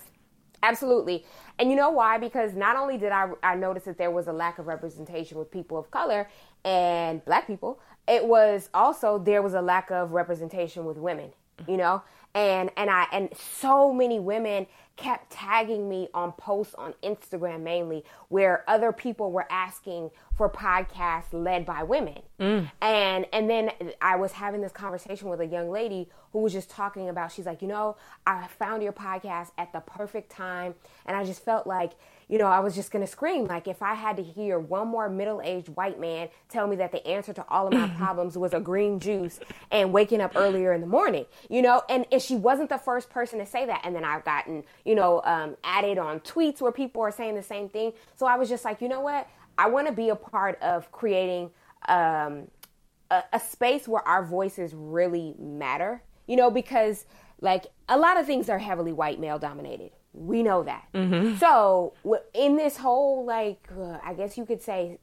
[0.61, 1.25] absolutely.
[1.61, 2.17] And you know why?
[2.17, 5.51] Because not only did I, I notice that there was a lack of representation with
[5.51, 6.27] people of color
[6.65, 11.29] and black people, it was also there was a lack of representation with women,
[11.67, 12.01] you know?
[12.33, 18.05] And and I and so many women kept tagging me on posts on Instagram mainly
[18.29, 20.09] where other people were asking
[20.41, 22.17] for podcasts led by women.
[22.39, 22.71] Mm.
[22.81, 23.69] And and then
[24.01, 27.45] I was having this conversation with a young lady who was just talking about she's
[27.45, 30.73] like, "You know, I found your podcast at the perfect time
[31.05, 31.91] and I just felt like
[32.31, 33.45] you know, I was just going to scream.
[33.45, 36.93] Like, if I had to hear one more middle aged white man tell me that
[36.93, 39.37] the answer to all of my problems was a green juice
[39.69, 43.09] and waking up earlier in the morning, you know, and, and she wasn't the first
[43.09, 43.81] person to say that.
[43.83, 47.43] And then I've gotten, you know, um, added on tweets where people are saying the
[47.43, 47.91] same thing.
[48.15, 49.27] So I was just like, you know what?
[49.57, 51.51] I want to be a part of creating
[51.87, 52.47] um,
[53.09, 57.05] a, a space where our voices really matter, you know, because
[57.41, 60.87] like a lot of things are heavily white male dominated we know that.
[60.93, 61.37] Mm-hmm.
[61.37, 61.93] So
[62.33, 64.97] in this whole like uh, I guess you could say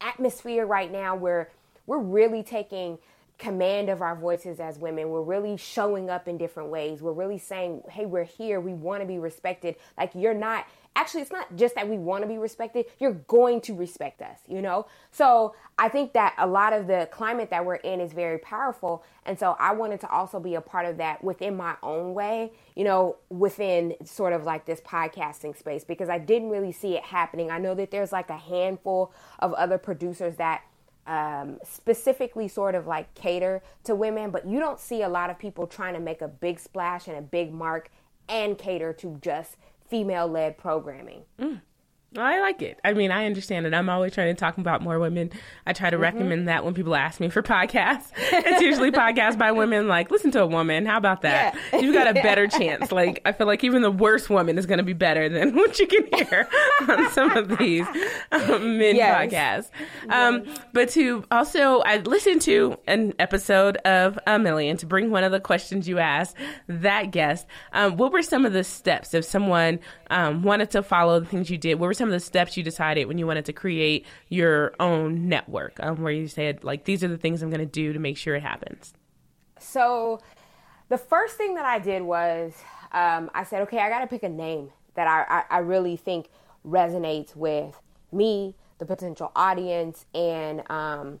[0.00, 1.50] atmosphere right now where
[1.86, 2.98] we're really taking
[3.38, 5.10] command of our voices as women.
[5.10, 7.02] We're really showing up in different ways.
[7.02, 8.60] We're really saying, "Hey, we're here.
[8.60, 10.66] We want to be respected." Like you're not
[10.96, 14.40] actually it's not just that we want to be respected you're going to respect us
[14.48, 14.86] you know?
[15.12, 19.04] So i think that a lot of the climate that we're in is very powerful
[19.24, 22.52] and so i wanted to also be a part of that within my own way
[22.74, 27.04] you know within sort of like this podcasting space because i didn't really see it
[27.04, 27.50] happening.
[27.50, 30.62] I know that there's like a handful of other producers that
[31.06, 35.38] um, specifically sort of like cater to women, but you don't see a lot of
[35.38, 37.90] people trying to make a big splash and a big mark
[38.28, 39.56] and cater to just
[39.88, 41.22] female led programming.
[41.40, 41.60] Mm.
[42.18, 42.80] I like it.
[42.84, 43.74] I mean, I understand it.
[43.74, 45.30] I'm always trying to talk about more women.
[45.66, 46.02] I try to mm-hmm.
[46.02, 48.10] recommend that when people ask me for podcasts.
[48.16, 49.88] It's usually podcasts by women.
[49.88, 50.86] Like, listen to a woman.
[50.86, 51.56] How about that?
[51.72, 51.80] Yeah.
[51.80, 52.92] You've got a better chance.
[52.92, 55.78] Like, I feel like even the worst woman is going to be better than what
[55.78, 56.48] you can hear
[56.88, 57.86] on some of these
[58.32, 59.32] um, men yes.
[59.32, 60.12] podcasts.
[60.12, 60.58] Um, yes.
[60.72, 65.32] But to also, I listened to an episode of A Milli to bring one of
[65.32, 66.36] the questions you asked
[66.68, 67.46] that guest.
[67.72, 71.50] Um, what were some of the steps if someone um, wanted to follow the things
[71.50, 71.76] you did?
[71.76, 75.28] What were some of the steps you decided when you wanted to create your own
[75.28, 77.98] network, um, where you said like these are the things I'm going to do to
[77.98, 78.94] make sure it happens?
[79.58, 80.20] So,
[80.88, 82.54] the first thing that I did was
[82.92, 85.96] um, I said, okay, I got to pick a name that I, I, I really
[85.96, 86.30] think
[86.64, 87.80] resonates with
[88.12, 91.20] me, the potential audience, and um,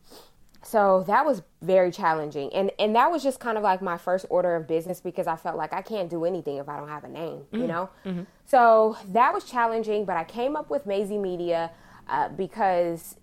[0.66, 4.26] so that was very challenging and and that was just kind of like my first
[4.28, 7.04] order of business because i felt like i can't do anything if i don't have
[7.04, 7.60] a name mm-hmm.
[7.60, 8.22] you know mm-hmm.
[8.44, 11.70] so that was challenging but i came up with Mayzie media
[12.08, 13.16] uh, because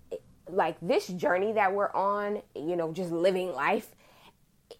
[0.48, 3.88] like this journey that we're on you know just living life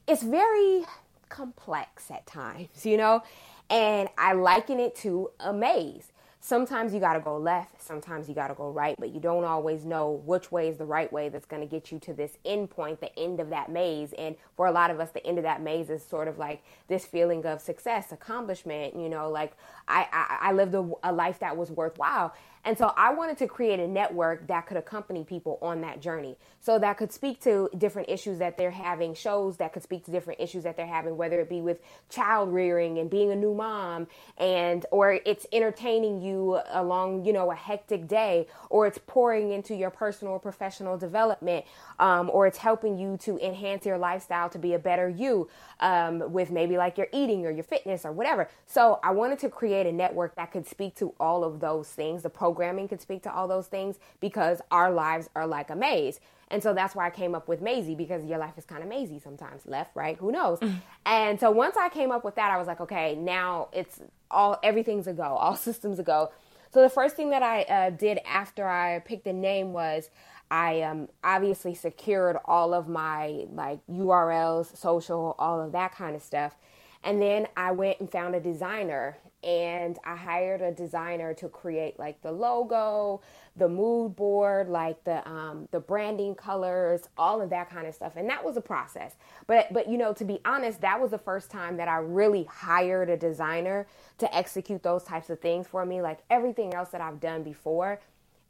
[0.07, 0.85] it's very
[1.29, 3.23] complex at times you know
[3.71, 6.13] and i liken it to a maze
[6.45, 9.45] sometimes you got to go left, sometimes you got to go right, but you don't
[9.45, 12.39] always know which way is the right way that's going to get you to this
[12.45, 14.13] end point, the end of that maze.
[14.15, 16.65] And for a lot of us, the end of that maze is sort of like
[16.89, 19.53] this feeling of success, accomplishment, you know, like
[19.89, 22.35] I, I, I lived a, a life that was worthwhile.
[22.65, 26.37] And so I wanted to create a network that could accompany people on that journey.
[26.61, 30.11] So that could speak to different issues that they're having, shows that could speak to
[30.11, 33.53] different issues that they're having, whether it be with child rearing and being a new
[33.55, 34.07] mom
[34.39, 39.75] and or it's entertaining you along, you know, a hectic day, or it's pouring into
[39.75, 41.65] your personal or professional development,
[41.99, 45.49] um, or it's helping you to enhance your lifestyle to be a better you
[45.81, 48.49] um, with maybe like your eating or your fitness or whatever.
[48.67, 52.23] So I wanted to create a network that could speak to all of those things.
[52.23, 56.21] The programming could speak to all those things because our lives are like a maze.
[56.49, 58.89] And so that's why I came up with Mayzie because your life is kind of
[58.89, 60.61] mazy sometimes, left, right, who knows.
[60.61, 60.75] Mm.
[61.07, 64.59] And so once I came up with that, I was like, okay, now it's all
[64.63, 66.31] everything's a go, all systems a go.
[66.75, 70.11] So the first thing that I uh, did after I picked the name was
[70.51, 76.23] I um, obviously secured all of my like URLs, social, all of that kind of
[76.23, 76.57] stuff.
[77.05, 81.99] And then I went and found a designer and I hired a designer to create
[81.99, 83.23] like the logo,
[83.57, 88.15] the mood board, like the um, the branding colors, all of that kind of stuff.
[88.17, 89.17] And that was a process.
[89.47, 92.45] But but you know, to be honest, that was the first time that I really
[92.45, 93.87] hired a designer
[94.19, 96.03] to execute those types of things for me.
[96.03, 98.01] Like everything else that I've done before,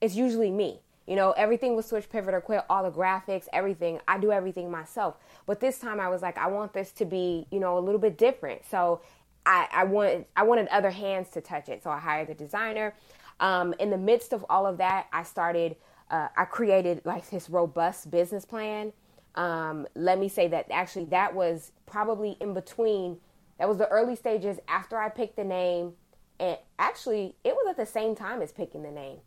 [0.01, 4.01] it's usually me You know, everything was switch, pivot, or quit, all the graphics, everything.
[4.09, 5.17] I do everything myself.
[5.47, 8.01] But this time I was like, I want this to be, you know, a little
[8.01, 8.63] bit different.
[8.71, 9.03] So
[9.47, 11.83] I, wanted I wanted other hands to touch it.
[11.83, 12.95] So I hired a designer.
[13.41, 15.77] Um, in the midst of all of that, I started
[16.11, 18.93] uh, I created like this robust business plan.
[19.35, 23.19] Um, let me say that actually that was probably in between.
[23.59, 25.95] That was the early stages after I picked the name,
[26.39, 29.19] and actually it was at the same time as picking the name,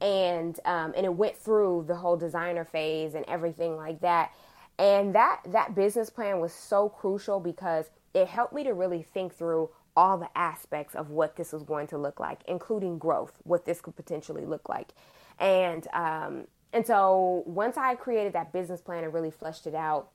[0.00, 4.32] and um, and it went through the whole designer phase and everything like that.
[4.80, 9.34] And that that business plan was so crucial because it helped me to really think
[9.34, 13.66] through all the aspects of what this was going to look like, including growth, what
[13.66, 14.94] this could potentially look like.
[15.38, 20.08] And um, and so once I created that business plan and really fleshed it out,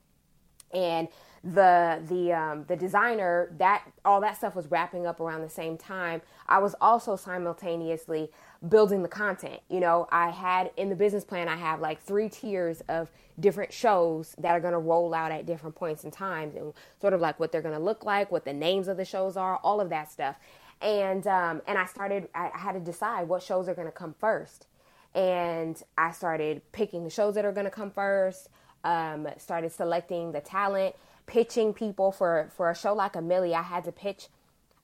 [0.74, 1.10] and
[1.46, 5.78] the the um, the designer that all that stuff was wrapping up around the same
[5.78, 6.22] time.
[6.48, 8.32] I was also simultaneously
[8.68, 9.62] building the content.
[9.70, 13.72] You know, I had in the business plan, I have like three tiers of different
[13.72, 17.22] shows that are going to roll out at different points in time, and sort of
[17.22, 19.80] like what they're going to look like, what the names of the shows are, all
[19.80, 20.38] of that stuff.
[20.82, 22.28] And um, and I started.
[22.34, 24.68] I had to decide what shows are going to come first
[25.16, 28.50] and I started picking the shows that are going to come first.
[28.84, 30.96] Um, started selecting the talent,
[31.28, 33.54] pitching people for for a show like a Milli.
[33.54, 34.28] I had to pitch,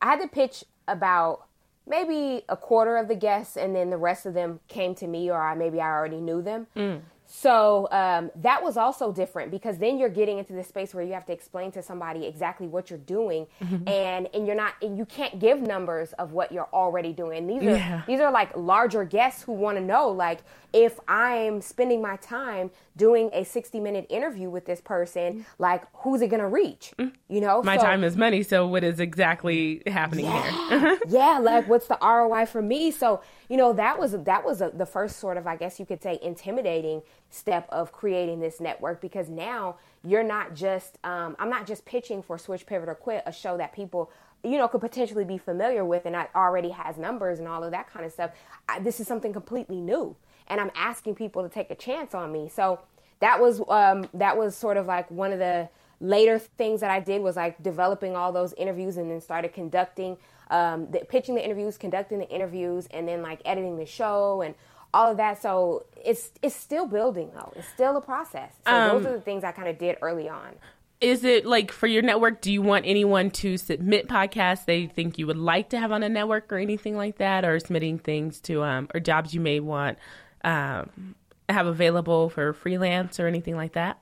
[0.01, 1.45] I had to pitch about
[1.87, 5.29] maybe a quarter of the guests, and then the rest of them came to me,
[5.29, 6.67] or I maybe I already knew them.
[6.75, 7.01] Mm.
[7.33, 11.13] So um, that was also different because then you're getting into the space where you
[11.13, 13.87] have to explain to somebody exactly what you're doing, mm-hmm.
[13.87, 17.47] and and you're not and you can't give numbers of what you're already doing.
[17.47, 18.01] These are yeah.
[18.05, 20.39] these are like larger guests who want to know like
[20.73, 26.21] if I'm spending my time doing a 60 minute interview with this person, like who's
[26.21, 26.93] it going to reach?
[26.99, 27.13] Mm.
[27.29, 28.43] You know, my so, time is money.
[28.43, 30.99] So what is exactly happening yeah, here?
[31.07, 32.91] yeah, like what's the ROI for me?
[32.91, 35.85] So you know that was that was a, the first sort of I guess you
[35.85, 41.49] could say intimidating step of creating this network because now you're not just um, I'm
[41.49, 44.09] not just pitching for Switch Pivot or Quit, a show that people
[44.41, 47.91] you know could potentially be familiar with and already has numbers and all of that
[47.91, 48.31] kind of stuff.
[48.69, 50.15] I, this is something completely new,
[50.47, 52.47] and I'm asking people to take a chance on me.
[52.47, 52.79] So
[53.19, 55.67] that was um, that was sort of like one of the
[55.99, 60.15] later things that I did was like developing all those interviews and then started conducting
[60.51, 64.53] um, the, pitching the interviews, conducting the interviews, and then like editing the show and
[64.93, 65.41] all of that.
[65.41, 67.53] So it's it's still building though.
[67.55, 68.51] It's still a process.
[68.67, 70.55] So um, those are the things I kind of did early on.
[70.99, 72.41] Is it like for your network?
[72.41, 76.03] Do you want anyone to submit podcasts they think you would like to have on
[76.03, 79.59] a network or anything like that, or submitting things to um, or jobs you may
[79.59, 79.97] want
[80.43, 81.15] um,
[81.49, 83.99] have available for freelance or anything like that?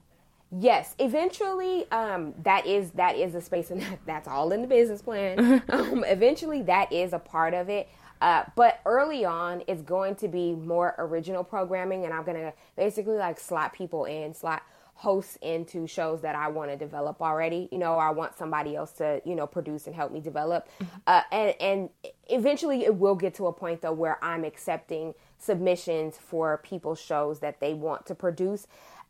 [0.52, 4.68] Yes, eventually, um, that is that is a space, and that, that's all in the
[4.68, 5.62] business plan.
[5.70, 7.88] um, eventually, that is a part of it.
[8.22, 13.16] Uh, but early on, it's going to be more original programming, and I'm gonna basically
[13.16, 14.64] like slot people in, slot
[14.96, 17.70] hosts into shows that I want to develop already.
[17.72, 20.68] You know, I want somebody else to you know produce and help me develop.
[20.82, 20.98] Mm-hmm.
[21.06, 21.90] Uh, and and
[22.28, 27.40] eventually, it will get to a point though where I'm accepting submissions for people's shows
[27.40, 28.68] that they want to produce.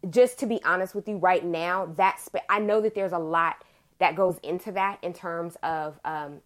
[0.09, 3.63] Just to be honest with you, right now, that's I know that there's a lot
[3.97, 6.41] that goes into that in terms of um,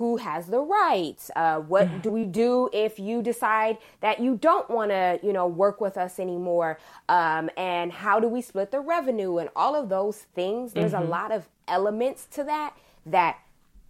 [0.00, 1.98] who has the rights uh, what mm-hmm.
[1.98, 5.98] do we do if you decide that you don't want to you know work with
[5.98, 6.78] us anymore
[7.10, 11.04] um, and how do we split the revenue and all of those things there's mm-hmm.
[11.04, 13.38] a lot of elements to that that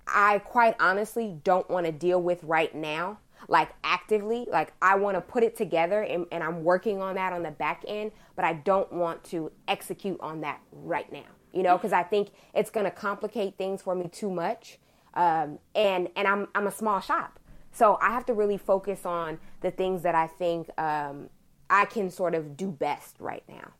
[0.08, 3.16] i quite honestly don't want to deal with right now
[3.48, 7.32] like actively like i want to put it together and, and i'm working on that
[7.32, 11.62] on the back end but i don't want to execute on that right now you
[11.62, 14.78] know because i think it's going to complicate things for me too much
[15.14, 17.38] um, and and I'm I'm a small shop,
[17.72, 21.30] so I have to really focus on the things that I think um,
[21.68, 23.72] I can sort of do best right now,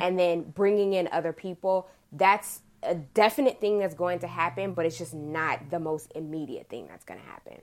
[0.00, 1.88] and then bringing in other people.
[2.12, 6.68] That's a definite thing that's going to happen, but it's just not the most immediate
[6.68, 7.60] thing that's going to happen.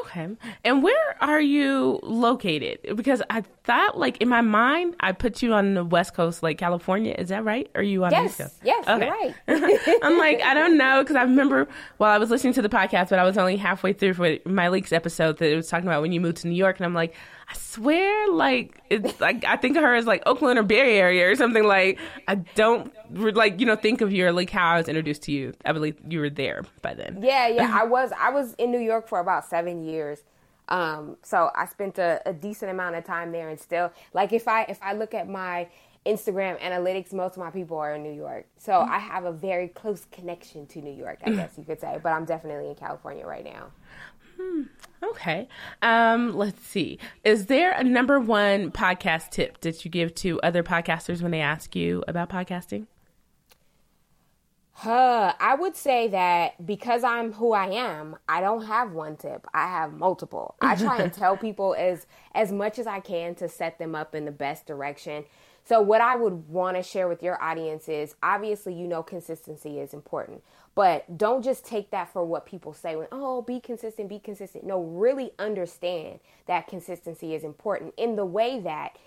[0.00, 0.28] Okay.
[0.64, 2.96] And where are you located?
[2.96, 6.58] Because I thought, like, in my mind, I put you on the West Coast, like
[6.58, 7.14] California.
[7.16, 7.70] Is that right?
[7.74, 8.60] Or are you on yes, the East Coast?
[8.64, 9.06] Yes, okay.
[9.06, 9.98] you're right.
[10.02, 11.02] I'm like, I don't know.
[11.02, 13.92] Because I remember while I was listening to the podcast, but I was only halfway
[13.92, 16.76] through for Myleik's episode that it was talking about when you moved to New York.
[16.76, 17.14] And I'm like,
[17.48, 21.30] I swear, like it's like I think of her as like Oakland or Bay Area
[21.30, 21.64] or something.
[21.64, 25.32] Like I don't like you know think of your like how I was introduced to
[25.32, 25.52] you.
[25.64, 27.20] I believe you were there by then.
[27.22, 28.12] Yeah, yeah, I was.
[28.18, 30.22] I was in New York for about seven years.
[30.68, 34.48] Um, so I spent a, a decent amount of time there, and still, like if
[34.48, 35.68] I if I look at my
[36.06, 38.46] Instagram analytics, most of my people are in New York.
[38.58, 38.92] So mm-hmm.
[38.92, 41.98] I have a very close connection to New York, I guess you could say.
[42.02, 43.68] But I'm definitely in California right now.
[44.38, 44.62] Hmm.
[45.02, 45.48] Okay.
[45.82, 46.98] Um, let's see.
[47.24, 51.40] Is there a number one podcast tip that you give to other podcasters when they
[51.40, 52.86] ask you about podcasting?
[54.82, 59.46] Uh, I would say that because I'm who I am, I don't have one tip.
[59.54, 60.56] I have multiple.
[60.60, 64.14] I try and tell people as as much as I can to set them up
[64.14, 65.24] in the best direction.
[65.64, 69.78] So what I would want to share with your audience is obviously you know consistency
[69.78, 70.42] is important.
[70.74, 74.64] But don't just take that for what people say when, oh, be consistent, be consistent.
[74.64, 78.98] No, really understand that consistency is important in the way that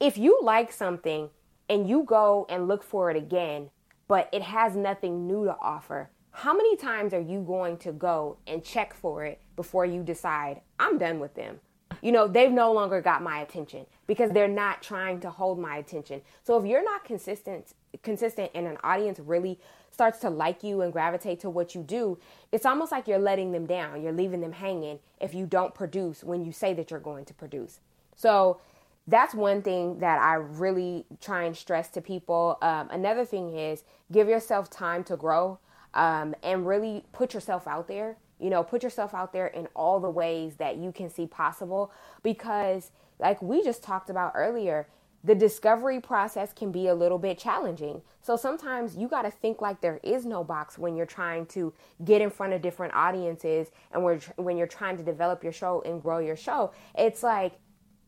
[0.00, 1.28] if you like something
[1.68, 3.70] and you go and look for it again,
[4.12, 8.36] but it has nothing new to offer, how many times are you going to go
[8.46, 11.60] and check for it before you decide, I'm done with them?
[12.02, 15.78] You know, they've no longer got my attention because they're not trying to hold my
[15.78, 16.20] attention.
[16.42, 19.58] So if you're not consistent, consistent and an audience really
[19.90, 22.18] starts to like you and gravitate to what you do,
[22.52, 24.02] it's almost like you're letting them down.
[24.02, 27.32] You're leaving them hanging if you don't produce when you say that you're going to
[27.32, 27.80] produce.
[28.14, 28.60] So
[29.06, 32.58] that's one thing that I really try and stress to people.
[32.62, 35.58] Um, another thing is give yourself time to grow
[35.94, 38.16] um, and really put yourself out there.
[38.38, 41.92] You know, put yourself out there in all the ways that you can see possible
[42.22, 44.88] because, like we just talked about earlier,
[45.24, 48.02] the discovery process can be a little bit challenging.
[48.20, 51.72] So sometimes you got to think like there is no box when you're trying to
[52.04, 54.02] get in front of different audiences and
[54.36, 56.72] when you're trying to develop your show and grow your show.
[56.96, 57.52] It's like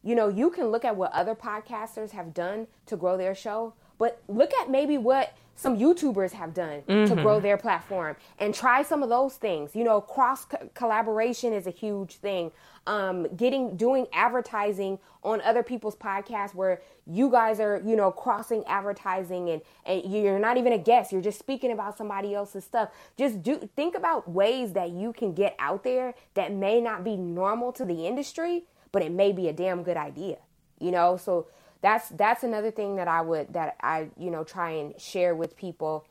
[0.05, 3.73] you know, you can look at what other podcasters have done to grow their show,
[3.99, 7.15] but look at maybe what some YouTubers have done mm-hmm.
[7.15, 9.75] to grow their platform and try some of those things.
[9.75, 12.51] You know, cross co- collaboration is a huge thing.
[12.87, 18.65] Um, getting doing advertising on other people's podcasts where you guys are, you know, crossing
[18.67, 21.13] advertising and and you're not even a guest.
[21.13, 22.91] You're just speaking about somebody else's stuff.
[23.17, 27.17] Just do think about ways that you can get out there that may not be
[27.17, 28.65] normal to the industry
[28.95, 30.37] but it may be a damn good idea,
[30.79, 31.17] you know?
[31.17, 31.49] So
[31.83, 35.57] that's that's another thing that I would that I, you know, try and share with
[35.57, 36.07] people.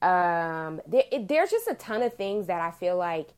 [0.00, 3.30] Um there, it, there's just a ton of things that I feel like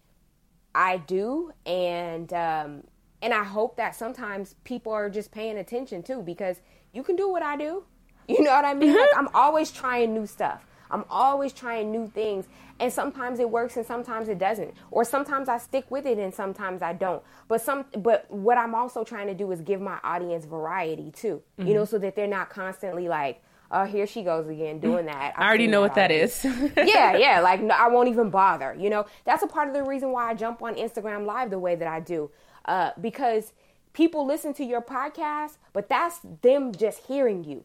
[0.75, 2.85] I do and um
[3.23, 6.61] and I hope that sometimes people are just paying attention too because
[6.93, 7.85] you can do what I do.
[8.29, 8.97] You know what I mean?
[8.97, 10.65] Like I'm always trying new stuff.
[10.89, 12.47] I'm always trying new things.
[12.81, 14.75] And sometimes it works and sometimes it doesn't.
[14.91, 17.23] Or sometimes I stick with it and sometimes I don't.
[17.47, 21.43] But some but what I'm also trying to do is give my audience variety too.
[21.59, 21.69] Mm-hmm.
[21.69, 25.35] You know, so that they're not constantly like oh, here she goes again doing that.
[25.37, 26.45] I've i already know what that is.
[26.45, 27.41] yeah, yeah.
[27.41, 28.77] Like, no, I won't even bother.
[28.77, 31.59] You know, that's a part of the reason why I jump on Instagram Live the
[31.59, 32.31] way that I do.
[32.65, 33.53] Uh, because
[33.93, 37.65] people listen to your podcast, but that's them just hearing you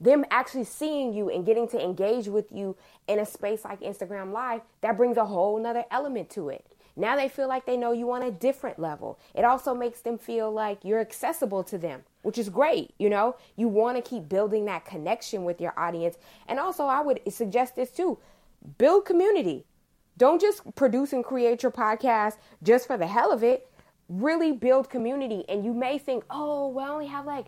[0.00, 2.76] them actually seeing you and getting to engage with you
[3.06, 6.66] in a space like Instagram Live, that brings a whole nother element to it.
[6.96, 9.18] Now they feel like they know you on a different level.
[9.34, 12.92] It also makes them feel like you're accessible to them, which is great.
[12.98, 16.16] You know, you want to keep building that connection with your audience.
[16.48, 18.18] And also, I would suggest this too
[18.76, 19.64] build community.
[20.18, 23.70] Don't just produce and create your podcast just for the hell of it.
[24.08, 25.44] Really build community.
[25.48, 27.46] And you may think, oh, well, I only have like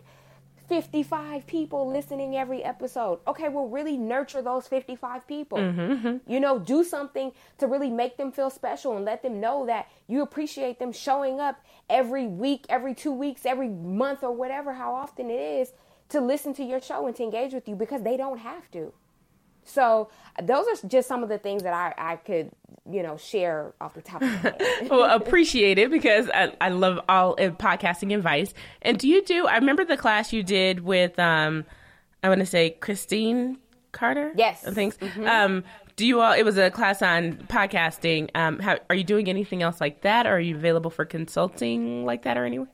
[0.73, 3.19] 55 people listening every episode.
[3.27, 5.59] Okay, well, really nurture those 55 people.
[5.59, 6.17] Mm-hmm.
[6.27, 9.91] You know, do something to really make them feel special and let them know that
[10.09, 14.95] you appreciate them showing up every week, every two weeks, every month, or whatever, how
[14.95, 15.73] often it is
[16.09, 18.95] to listen to your show and to engage with you because they don't have to.
[19.65, 20.11] So
[20.43, 22.51] those are just some of the things that I, I could,
[22.91, 24.89] you know, share off the top of my head.
[24.91, 28.55] well, appreciate it because I, I love all podcasting advice.
[28.83, 31.65] And do you do, I remember the class you did with, um,
[32.23, 33.59] I want to say Christine
[33.93, 34.33] Carter?
[34.37, 34.63] Yes.
[34.63, 34.97] Thanks.
[34.97, 35.27] Mm-hmm.
[35.27, 35.65] Um,
[35.97, 38.31] do you all, it was a class on podcasting.
[38.35, 40.27] Um, how, are you doing anything else like that?
[40.27, 42.69] Or are you available for consulting like that or anywhere?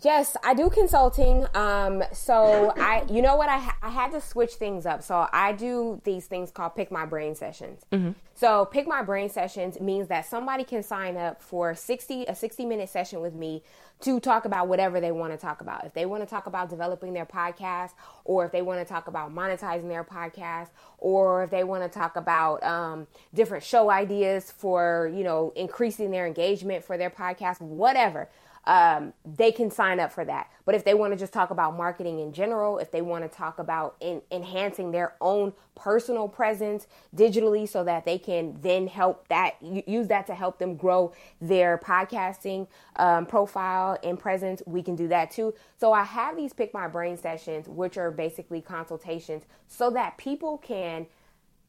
[0.00, 1.46] Yes, I do consulting.
[1.54, 5.02] Um, so I, you know what, I ha- I had to switch things up.
[5.02, 7.82] So I do these things called pick my brain sessions.
[7.92, 8.12] Mm-hmm.
[8.34, 12.64] So pick my brain sessions means that somebody can sign up for sixty a sixty
[12.64, 13.62] minute session with me
[14.00, 15.84] to talk about whatever they want to talk about.
[15.84, 17.90] If they want to talk about developing their podcast,
[18.24, 20.68] or if they want to talk about monetizing their podcast,
[20.98, 26.10] or if they want to talk about um, different show ideas for you know increasing
[26.10, 28.28] their engagement for their podcast, whatever
[28.64, 30.50] um, they can sign up for that.
[30.64, 33.28] But if they want to just talk about marketing in general, if they want to
[33.28, 36.86] talk about in, enhancing their own personal presence
[37.16, 41.78] digitally so that they can then help that, use that to help them grow their
[41.78, 45.52] podcasting um, profile and presence, we can do that too.
[45.78, 50.58] So I have these Pick My Brain sessions, which are basically consultations so that people
[50.58, 51.06] can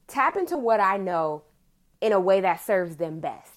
[0.08, 1.44] tap into what I know
[2.02, 3.53] in a way that serves them best.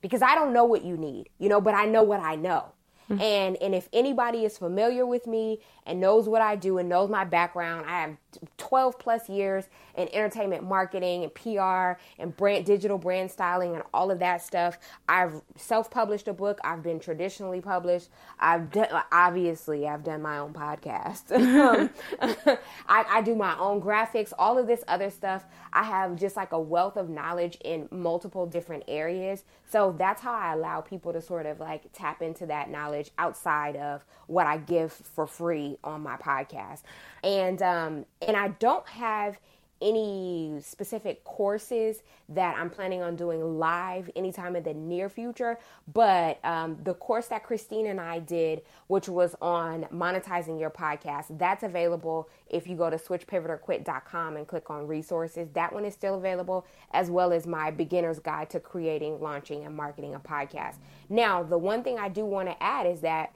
[0.00, 2.72] Because I don't know what you need, you know, but I know what I know.
[3.10, 3.22] Mm-hmm.
[3.22, 7.08] And and if anybody is familiar with me and knows what I do and knows
[7.08, 8.16] my background, I have
[8.58, 14.10] 12 plus years in entertainment marketing and PR and brand digital brand styling and all
[14.10, 14.78] of that stuff.
[15.08, 16.58] I've self-published a book.
[16.62, 18.10] I've been traditionally published.
[18.38, 21.32] I've done, obviously I've done my own podcast.
[21.58, 21.90] Um,
[22.88, 25.44] I, I do my own graphics, all of this other stuff.
[25.72, 29.44] I have just like a wealth of knowledge in multiple different areas.
[29.70, 33.76] So that's how I allow people to sort of like tap into that knowledge outside
[33.76, 36.82] of what I give for free on my podcast.
[37.22, 39.38] And um and I don't have
[39.80, 45.58] any specific courses that I'm planning on doing live anytime in the near future.
[45.92, 51.38] But um, the course that Christine and I did, which was on monetizing your podcast,
[51.38, 55.48] that's available if you go to switchpivotorquit.com and click on resources.
[55.54, 59.76] That one is still available, as well as my beginner's guide to creating, launching, and
[59.76, 60.76] marketing a podcast.
[61.08, 63.32] Now, the one thing I do want to add is that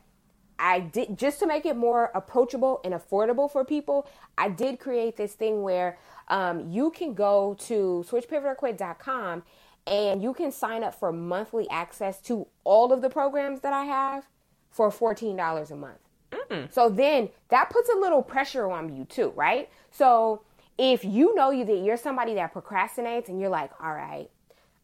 [0.63, 4.07] I did just to make it more approachable and affordable for people.
[4.39, 9.43] I did create this thing where um, you can go to switchpivotorquit.com
[9.87, 13.85] and you can sign up for monthly access to all of the programs that I
[13.85, 14.29] have
[14.71, 15.99] for $14 a month.
[16.31, 16.73] Mm-mm.
[16.73, 19.69] So then that puts a little pressure on you too, right?
[19.91, 20.43] So
[20.79, 24.31] if you know you that you're somebody that procrastinates and you're like, all right,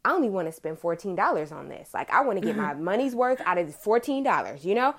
[0.05, 1.93] I only want to spend $14 on this.
[1.95, 4.95] Like I want to get my money's worth out of $14, you know?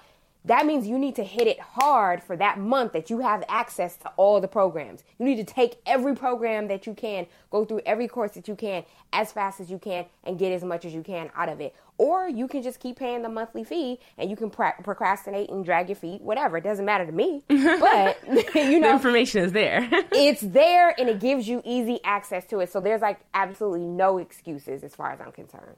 [0.46, 3.98] That means you need to hit it hard for that month that you have access
[3.98, 5.04] to all the programs.
[5.18, 8.56] You need to take every program that you can, go through every course that you
[8.56, 11.60] can as fast as you can, and get as much as you can out of
[11.60, 11.76] it.
[12.00, 15.90] Or you can just keep paying the monthly fee and you can procrastinate and drag
[15.90, 16.56] your feet, whatever.
[16.56, 17.44] It doesn't matter to me.
[17.80, 18.18] But,
[18.56, 19.88] you know, the information is there.
[20.12, 22.72] it's there and it gives you easy access to it.
[22.72, 25.76] So there's like absolutely no excuses as far as I'm concerned.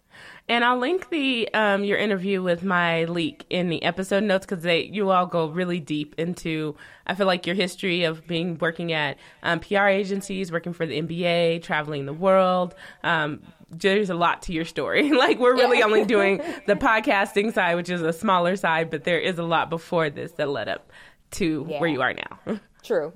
[0.47, 4.84] And I'll link the um, your interview with Myleik in the episode notes because they
[4.84, 6.76] you all go really deep into
[7.07, 11.01] I feel like your history of being working at um, PR agencies, working for the
[11.01, 12.76] NBA, traveling the world.
[13.03, 13.41] Um,
[13.72, 15.11] there's a lot to your story.
[15.11, 15.86] like we're really yeah.
[15.86, 19.69] only doing the podcasting side, which is a smaller side, but there is a lot
[19.69, 20.91] before this that led up
[21.32, 21.80] to yeah.
[21.80, 22.59] where you are now.
[22.84, 23.13] True.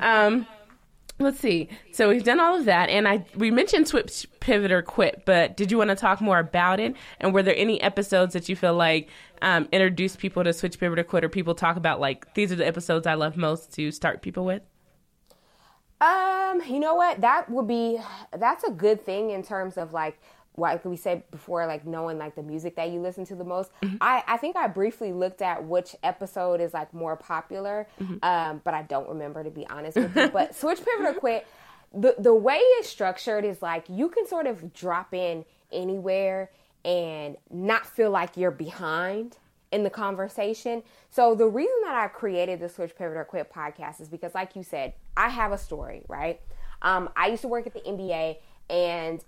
[0.00, 0.46] um,
[1.18, 1.68] let's see.
[1.92, 5.22] So we've done all of that, and I we mentioned switch, pivot, or quit.
[5.24, 6.94] But did you want to talk more about it?
[7.20, 9.08] And were there any episodes that you feel like
[9.40, 12.56] um, introduce people to switch, pivot, or quit, or people talk about like these are
[12.56, 14.62] the episodes I love most to start people with?
[16.00, 17.20] Um, you know what?
[17.20, 17.98] That would be
[18.36, 20.18] that's a good thing in terms of like
[20.56, 23.70] like we said before, like knowing like the music that you listen to the most.
[23.82, 23.96] Mm-hmm.
[24.00, 28.16] I, I think I briefly looked at which episode is like more popular, mm-hmm.
[28.22, 30.28] um, but I don't remember to be honest with you.
[30.32, 31.46] But Switch Pivot or Quit,
[31.92, 36.50] the the way it's structured is like you can sort of drop in anywhere
[36.84, 39.36] and not feel like you're behind
[39.72, 40.82] in the conversation.
[41.10, 44.56] So the reason that I created the Switch Pivot or Quit podcast is because, like
[44.56, 46.40] you said, I have a story, right?
[46.82, 49.24] Um, I used to work at the NBA, and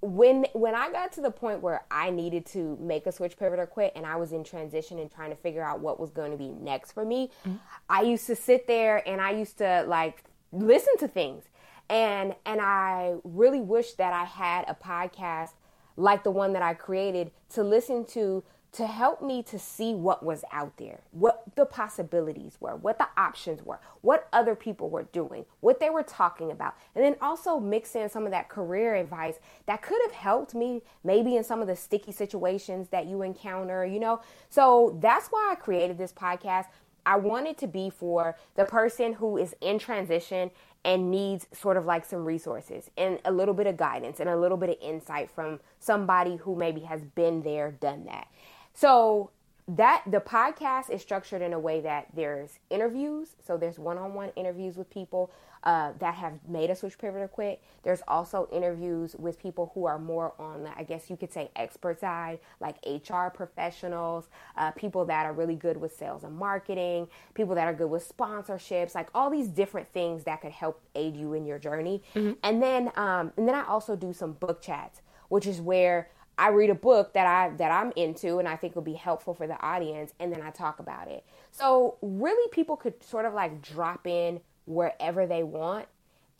[0.00, 3.58] when when I got to the point where I needed to make a switch, pivot,
[3.58, 6.32] or quit, and I was in transition and trying to figure out what was going
[6.32, 7.56] to be next for me, mm-hmm.
[7.88, 11.44] I used to sit there and I used to like listen to things,
[11.88, 15.50] and and I really wish that I had a podcast
[15.96, 18.42] like the one that I created to listen to
[18.72, 23.08] to help me to see what was out there, what the possibilities were, what the
[23.18, 27.60] options were, what other people were doing, what they were talking about, and then also
[27.60, 31.60] mix in some of that career advice that could have helped me maybe in some
[31.60, 34.20] of the sticky situations that you encounter, you know?
[34.48, 36.66] So that's why I created this podcast.
[37.04, 40.50] I wanted to be for the person who is in transition
[40.84, 44.36] and needs sort of like some resources and a little bit of guidance and a
[44.36, 48.28] little bit of insight from somebody who maybe has been there, done that.
[48.74, 49.30] So
[49.68, 53.36] that the podcast is structured in a way that there's interviews.
[53.46, 55.30] So there's one-on-one interviews with people
[55.62, 57.62] uh, that have made a switch pivot or quit.
[57.84, 61.50] There's also interviews with people who are more on the i guess you could say
[61.54, 67.06] expert side like hr professionals uh, people that are really good with sales and marketing
[67.34, 71.16] people that are good with sponsorships like all these different things that could help aid
[71.16, 72.02] you in your journey.
[72.14, 72.32] Mm-hmm.
[72.42, 76.10] and then um, and then i also do some book chats which is where
[76.42, 79.32] I read a book that I that I'm into and I think will be helpful
[79.32, 81.24] for the audience and then I talk about it.
[81.52, 85.86] So really people could sort of like drop in wherever they want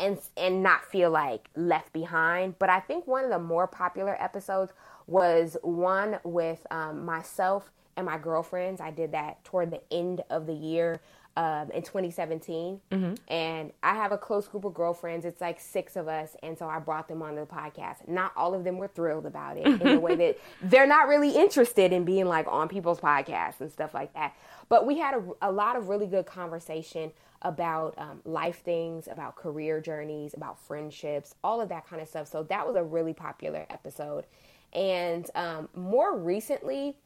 [0.01, 2.59] and and not feel like left behind.
[2.59, 4.73] But I think one of the more popular episodes
[5.07, 8.81] was one with um, myself and my girlfriends.
[8.81, 11.01] I did that toward the end of the year
[11.37, 12.81] um, in 2017.
[12.91, 13.15] Mm-hmm.
[13.33, 15.25] And I have a close group of girlfriends.
[15.25, 16.37] It's like six of us.
[16.43, 18.09] And so I brought them on the podcast.
[18.09, 21.35] Not all of them were thrilled about it in the way that they're not really
[21.35, 24.35] interested in being like on people's podcasts and stuff like that.
[24.69, 27.13] But we had a, a lot of really good conversation
[27.43, 32.29] about um, life things, about career journeys, about friendships, all of that kind of stuff.
[32.29, 34.27] So that was a really popular episode.
[34.73, 36.97] And um, more recently,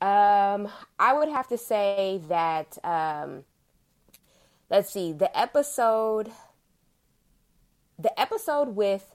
[0.00, 0.68] um,
[0.98, 3.44] I would have to say that um,
[4.70, 6.30] let's see, the episode
[7.98, 9.14] the episode with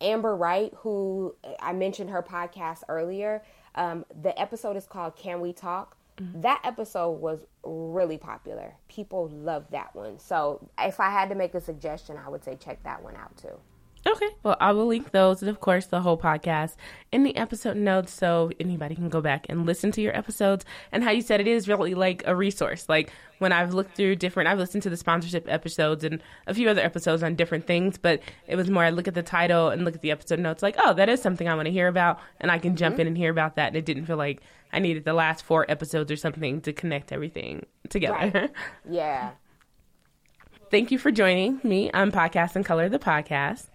[0.00, 3.44] Amber Wright, who I mentioned her podcast earlier.
[3.76, 5.96] Um, the episode is called Can We Talk?
[6.18, 6.40] Mm-hmm.
[6.40, 8.74] That episode was really popular.
[8.88, 10.18] People loved that one.
[10.18, 13.36] So if I had to make a suggestion, I would say check that one out
[13.36, 13.60] too.
[14.06, 14.28] Okay.
[14.44, 16.76] Well, I will link those and, of course, the whole podcast
[17.10, 20.64] in the episode notes so anybody can go back and listen to your episodes.
[20.92, 22.88] And how you said it is really like a resource.
[22.88, 26.68] Like when I've looked through different, I've listened to the sponsorship episodes and a few
[26.68, 29.84] other episodes on different things, but it was more I look at the title and
[29.84, 32.20] look at the episode notes like, oh, that is something I want to hear about.
[32.40, 33.02] And I can jump mm-hmm.
[33.02, 33.68] in and hear about that.
[33.68, 34.40] And it didn't feel like
[34.72, 38.30] I needed the last four episodes or something to connect everything together.
[38.32, 38.50] Right.
[38.88, 39.32] Yeah.
[40.68, 43.66] Thank you for joining me on Podcast in Color the Podcast.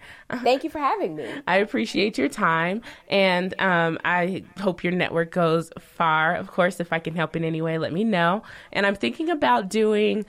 [0.43, 1.25] Thank you for having me.
[1.47, 6.35] I appreciate your time, and um, I hope your network goes far.
[6.35, 8.43] Of course, if I can help in any way, let me know.
[8.73, 10.25] And I'm thinking about doing,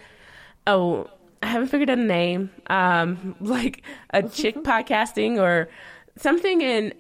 [0.69, 1.11] oh,
[1.43, 5.69] I haven't figured out a name, um, like a chick podcasting or
[6.17, 6.95] something in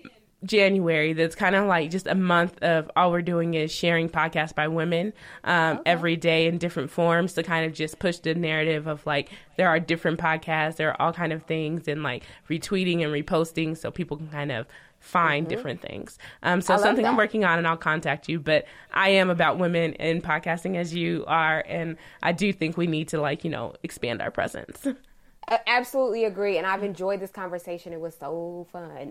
[0.44, 4.54] January that's kind of like just a month of all we're doing is sharing podcasts
[4.54, 5.12] by women
[5.44, 5.90] um, okay.
[5.90, 9.68] every day in different forms to kind of just push the narrative of like there
[9.68, 13.90] are different podcasts, there are all kind of things, and like retweeting and reposting so
[13.90, 14.66] people can kind of
[14.98, 15.54] find mm-hmm.
[15.54, 16.18] different things.
[16.42, 17.10] Um, so something that.
[17.10, 18.40] I'm working on, and I'll contact you.
[18.40, 22.86] But I am about women in podcasting as you are, and I do think we
[22.86, 24.86] need to like you know expand our presence.
[25.48, 26.58] I absolutely agree.
[26.58, 27.92] And I've enjoyed this conversation.
[27.92, 29.10] It was so fun.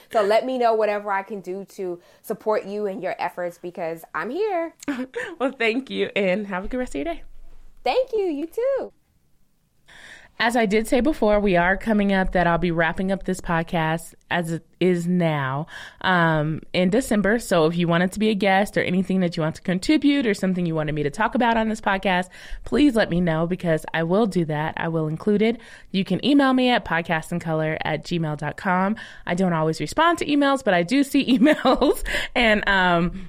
[0.12, 4.04] so let me know whatever I can do to support you and your efforts because
[4.14, 4.74] I'm here.
[5.38, 7.22] well, thank you and have a good rest of your day.
[7.82, 8.24] Thank you.
[8.24, 8.92] You too.
[10.42, 13.42] As I did say before, we are coming up that I'll be wrapping up this
[13.42, 15.66] podcast as it is now
[16.00, 17.38] um, in December.
[17.38, 20.26] So if you wanted to be a guest or anything that you want to contribute
[20.26, 22.30] or something you wanted me to talk about on this podcast,
[22.64, 24.72] please let me know because I will do that.
[24.78, 25.60] I will include it.
[25.90, 28.96] You can email me at podcastandcolor at gmail.com.
[29.26, 32.02] I don't always respond to emails, but I do see emails.
[32.34, 33.28] and um,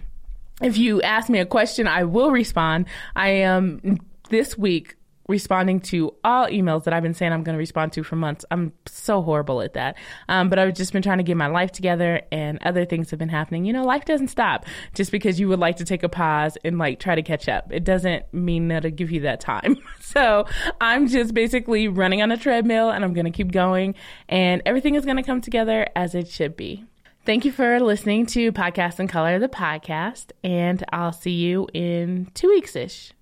[0.61, 2.85] if you ask me a question, I will respond.
[3.17, 3.99] I am
[4.29, 4.95] this week
[5.31, 8.45] responding to all emails that I've been saying I'm going to respond to for months.
[8.51, 9.97] I'm so horrible at that.
[10.29, 13.19] Um, but I've just been trying to get my life together and other things have
[13.19, 13.65] been happening.
[13.65, 16.77] You know, life doesn't stop just because you would like to take a pause and
[16.77, 17.71] like try to catch up.
[17.71, 19.77] It doesn't mean that it'll give you that time.
[19.99, 20.45] so
[20.79, 23.95] I'm just basically running on a treadmill and I'm going to keep going
[24.29, 26.85] and everything is going to come together as it should be.
[27.23, 32.31] Thank you for listening to Podcast in Color, the podcast, and I'll see you in
[32.33, 33.13] two weeks ish.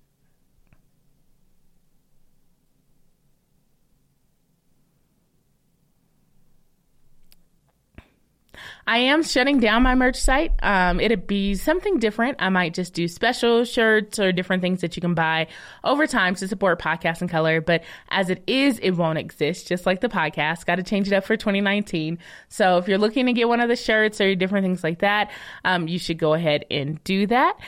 [8.90, 10.50] I am shutting down my merch site.
[10.64, 12.38] Um, it'd be something different.
[12.40, 15.46] I might just do special shirts or different things that you can buy
[15.84, 17.60] over time to support Podcast in Color.
[17.60, 20.66] But as it is, it won't exist, just like the podcast.
[20.66, 22.18] Got to change it up for 2019.
[22.48, 25.30] So if you're looking to get one of the shirts or different things like that,
[25.64, 27.60] um, you should go ahead and do that.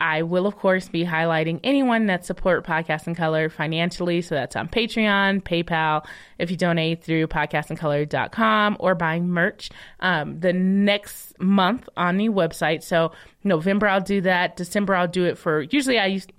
[0.00, 4.22] I will, of course, be highlighting anyone that support Podcast in Color financially.
[4.22, 6.06] So that's on Patreon, PayPal,
[6.38, 9.70] if you donate through podcastsincolor.com or buying merch.
[10.00, 12.82] Um, the next month on the website.
[12.84, 14.56] So November I'll do that.
[14.56, 16.32] December I'll do it for usually I used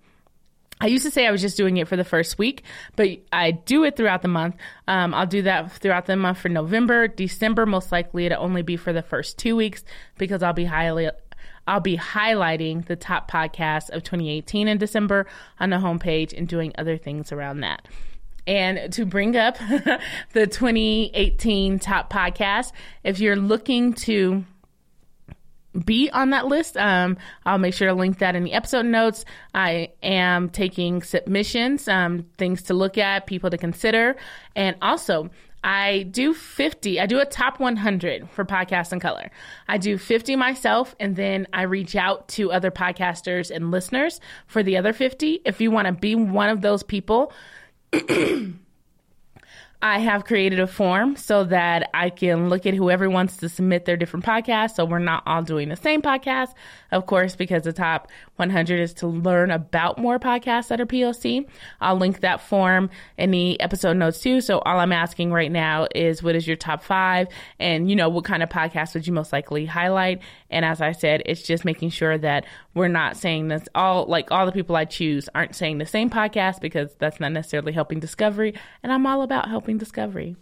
[0.82, 2.64] I used to say I was just doing it for the first week,
[2.95, 4.55] but I do it throughout the month.
[4.88, 7.66] Um, I'll do that throughout the month for November, December.
[7.66, 9.84] Most likely, it'll only be for the first two weeks
[10.18, 11.10] because I'll be highly
[11.68, 15.28] I'll be highlighting the top podcasts of 2018 in December
[15.60, 17.88] on the homepage and doing other things around that.
[18.47, 19.57] And to bring up
[20.34, 22.72] the 2018 top podcast,
[23.03, 24.43] if you're looking to
[25.86, 29.24] be on that list, um, I'll make sure to link that in the episode notes.
[29.53, 34.16] I am taking submissions, um, things to look at, people to consider,
[34.55, 35.30] and also
[35.64, 36.99] I do 50.
[36.99, 39.30] I do a top 100 for podcast in color.
[39.68, 44.64] I do 50 myself and then I reach out to other podcasters and listeners for
[44.64, 45.41] the other 50.
[45.45, 47.34] If you want to be one of those people,
[49.82, 53.86] I have created a form so that I can look at whoever wants to submit
[53.86, 54.75] their different podcasts.
[54.75, 56.53] So we're not all doing the same podcast,
[56.91, 61.47] of course, because the top 100 is to learn about more podcasts that are POC.
[61.80, 64.41] I'll link that form in the episode notes too.
[64.41, 68.09] So all I'm asking right now is what is your top five and, you know,
[68.09, 70.21] what kind of podcast would you most likely highlight?
[70.49, 74.30] And as I said, it's just making sure that we're not saying this all, like
[74.30, 78.01] all the people I choose aren't saying the same podcast because that's not necessarily helping
[78.01, 78.55] discovery.
[78.84, 80.36] And I'm all about helping discovery.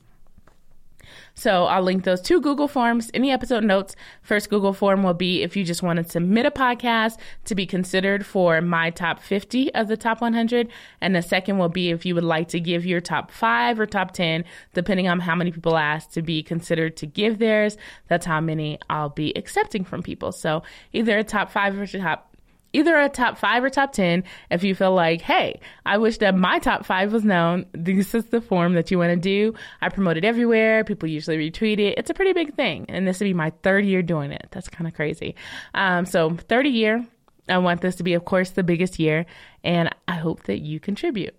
[1.33, 3.95] So I'll link those two Google Forms in the episode notes.
[4.21, 7.65] First Google form will be if you just want to submit a podcast to be
[7.65, 10.67] considered for my top 50 of the top 100.
[11.01, 13.85] And the second will be if you would like to give your top five or
[13.85, 17.77] top 10, depending on how many people ask to be considered to give theirs.
[18.07, 20.31] That's how many I'll be accepting from people.
[20.31, 20.63] So
[20.93, 22.26] either a top five or top
[22.73, 26.35] either a top five or top 10 if you feel like, hey, I wish that
[26.35, 27.65] my top five was known.
[27.87, 29.53] This is the form that you want to do.
[29.81, 30.83] I promote it everywhere.
[30.83, 31.97] People usually retweet it.
[31.97, 32.85] It's a pretty big thing.
[32.89, 34.47] And this will be my third year doing it.
[34.51, 35.35] That's kind of crazy.
[35.73, 37.05] Um, so, 30 year.
[37.49, 39.25] I want this to be, of course, the biggest year.
[39.63, 41.33] And I hope that you contribute.